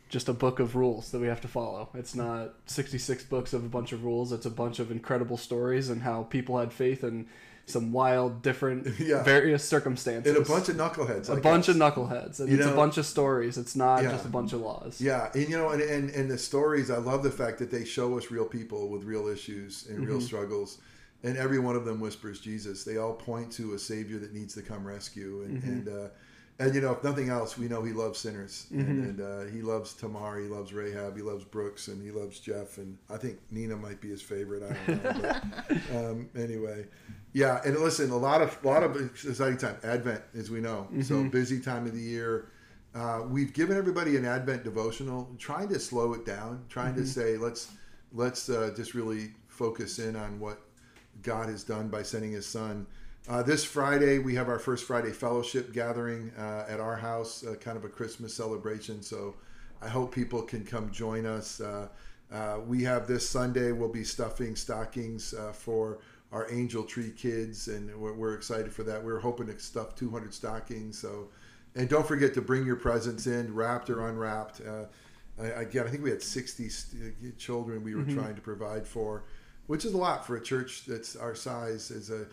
[0.09, 1.91] just a book of rules that we have to follow.
[1.95, 4.33] It's not 66 books of a bunch of rules.
[4.33, 7.27] It's a bunch of incredible stories and how people had faith in
[7.71, 9.23] some wild, different, yeah.
[9.23, 10.35] various circumstances.
[10.35, 11.29] And a bunch of knuckleheads.
[11.29, 12.41] A bunch of knuckleheads.
[12.41, 13.59] And you it's know, a bunch of stories.
[13.59, 14.11] It's not yeah.
[14.11, 15.01] just a bunch of laws.
[15.01, 15.31] Yeah.
[15.35, 18.17] And, you know, and, and, and, the stories, I love the fact that they show
[18.19, 20.27] us real people with real issues and real mm-hmm.
[20.27, 20.79] struggles.
[21.23, 22.85] And every one of them whispers Jesus.
[22.85, 25.43] They all point to a Savior that needs to come rescue.
[25.45, 25.69] And, mm-hmm.
[25.71, 26.09] and uh,
[26.61, 28.91] and you know, if nothing else, we know he loves sinners, mm-hmm.
[28.91, 32.41] and, and uh, he loves Tamar, he loves Rahab, he loves Brooks, and he loves
[32.41, 34.65] Jeff, and I think Nina might be his favorite.
[34.65, 36.87] I don't know, but um, anyway,
[37.33, 37.61] yeah.
[37.65, 39.77] And listen, a lot of a lot of exciting time.
[39.85, 41.03] Advent, as we know, mm-hmm.
[41.03, 42.51] so busy time of the year.
[42.95, 47.03] Uh, we've given everybody an Advent devotional, trying to slow it down, trying mm-hmm.
[47.03, 47.71] to say let's
[48.13, 50.61] let's uh, just really focus in on what
[51.23, 52.87] God has done by sending His Son.
[53.27, 57.55] Uh, this Friday, we have our first Friday fellowship gathering uh, at our house, uh,
[57.57, 59.03] kind of a Christmas celebration.
[59.03, 59.35] So
[59.83, 61.61] I hope people can come join us.
[61.61, 61.89] Uh,
[62.33, 65.99] uh, we have this Sunday, we'll be stuffing stockings uh, for
[66.33, 69.03] our Angel Tree kids, and we're, we're, excited for that.
[69.03, 70.99] We're hoping to stuff 200 stockings.
[70.99, 71.29] So,
[71.75, 74.61] and don't forget to bring your presents in, wrapped or unwrapped.
[75.39, 78.19] again, I think we had 60 st- children we were mm-hmm.
[78.19, 79.25] trying to provide for,
[79.67, 81.91] which is a lot for a church that's our size.
[81.91, 82.27] As a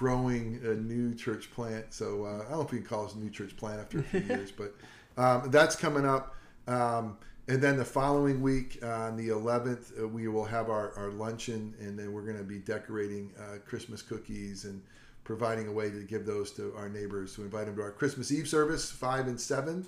[0.00, 1.92] growing a new church plant.
[1.92, 3.98] So uh, I don't know if we can call this a new church plant after
[3.98, 4.74] a few years, but
[5.18, 6.36] um, that's coming up.
[6.66, 10.94] Um, and then the following week, uh, on the 11th, uh, we will have our,
[10.96, 14.80] our luncheon, and then we're going to be decorating uh, Christmas cookies and
[15.24, 17.34] providing a way to give those to our neighbors.
[17.34, 19.86] To invite them to our Christmas Eve service, 5 and 7.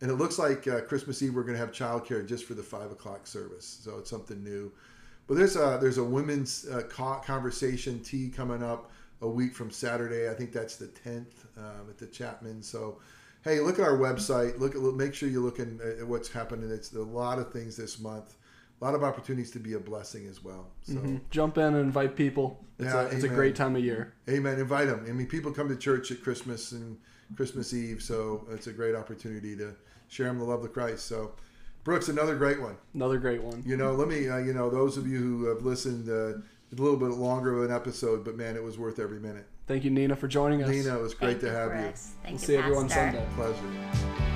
[0.00, 2.64] And it looks like uh, Christmas Eve, we're going to have childcare just for the
[2.64, 3.78] 5 o'clock service.
[3.84, 4.72] So it's something new.
[5.28, 6.82] But there's a, there's a women's uh,
[7.22, 8.90] conversation tea coming up
[9.22, 10.28] a week from Saturday.
[10.28, 12.62] I think that's the 10th um, at the Chapman.
[12.62, 12.98] So,
[13.44, 14.58] hey, look at our website.
[14.58, 16.70] Look at make sure you're looking at what's happening.
[16.70, 18.34] It's a lot of things this month.
[18.80, 20.66] A lot of opportunities to be a blessing as well.
[20.82, 21.16] So mm-hmm.
[21.30, 22.64] jump in and invite people.
[22.80, 24.12] It's, yeah, a, it's a great time of year.
[24.28, 24.58] Amen.
[24.58, 25.06] Invite them.
[25.08, 26.98] I mean, people come to church at Christmas and
[27.36, 29.76] Christmas Eve, so it's a great opportunity to
[30.08, 31.06] share them the love of Christ.
[31.06, 31.32] So.
[31.84, 32.76] Brooks, another great one.
[32.94, 33.60] Another great one.
[33.66, 36.40] You know, let me, uh, you know, those of you who have listened, uh,
[36.78, 39.46] a little bit longer of an episode, but man, it was worth every minute.
[39.66, 40.70] Thank you, Nina, for joining us.
[40.70, 42.10] Nina, it was great Thank to have you, have Brooks.
[42.22, 43.26] Thank We'll you, see everyone Sunday.
[43.36, 44.28] Pleasure.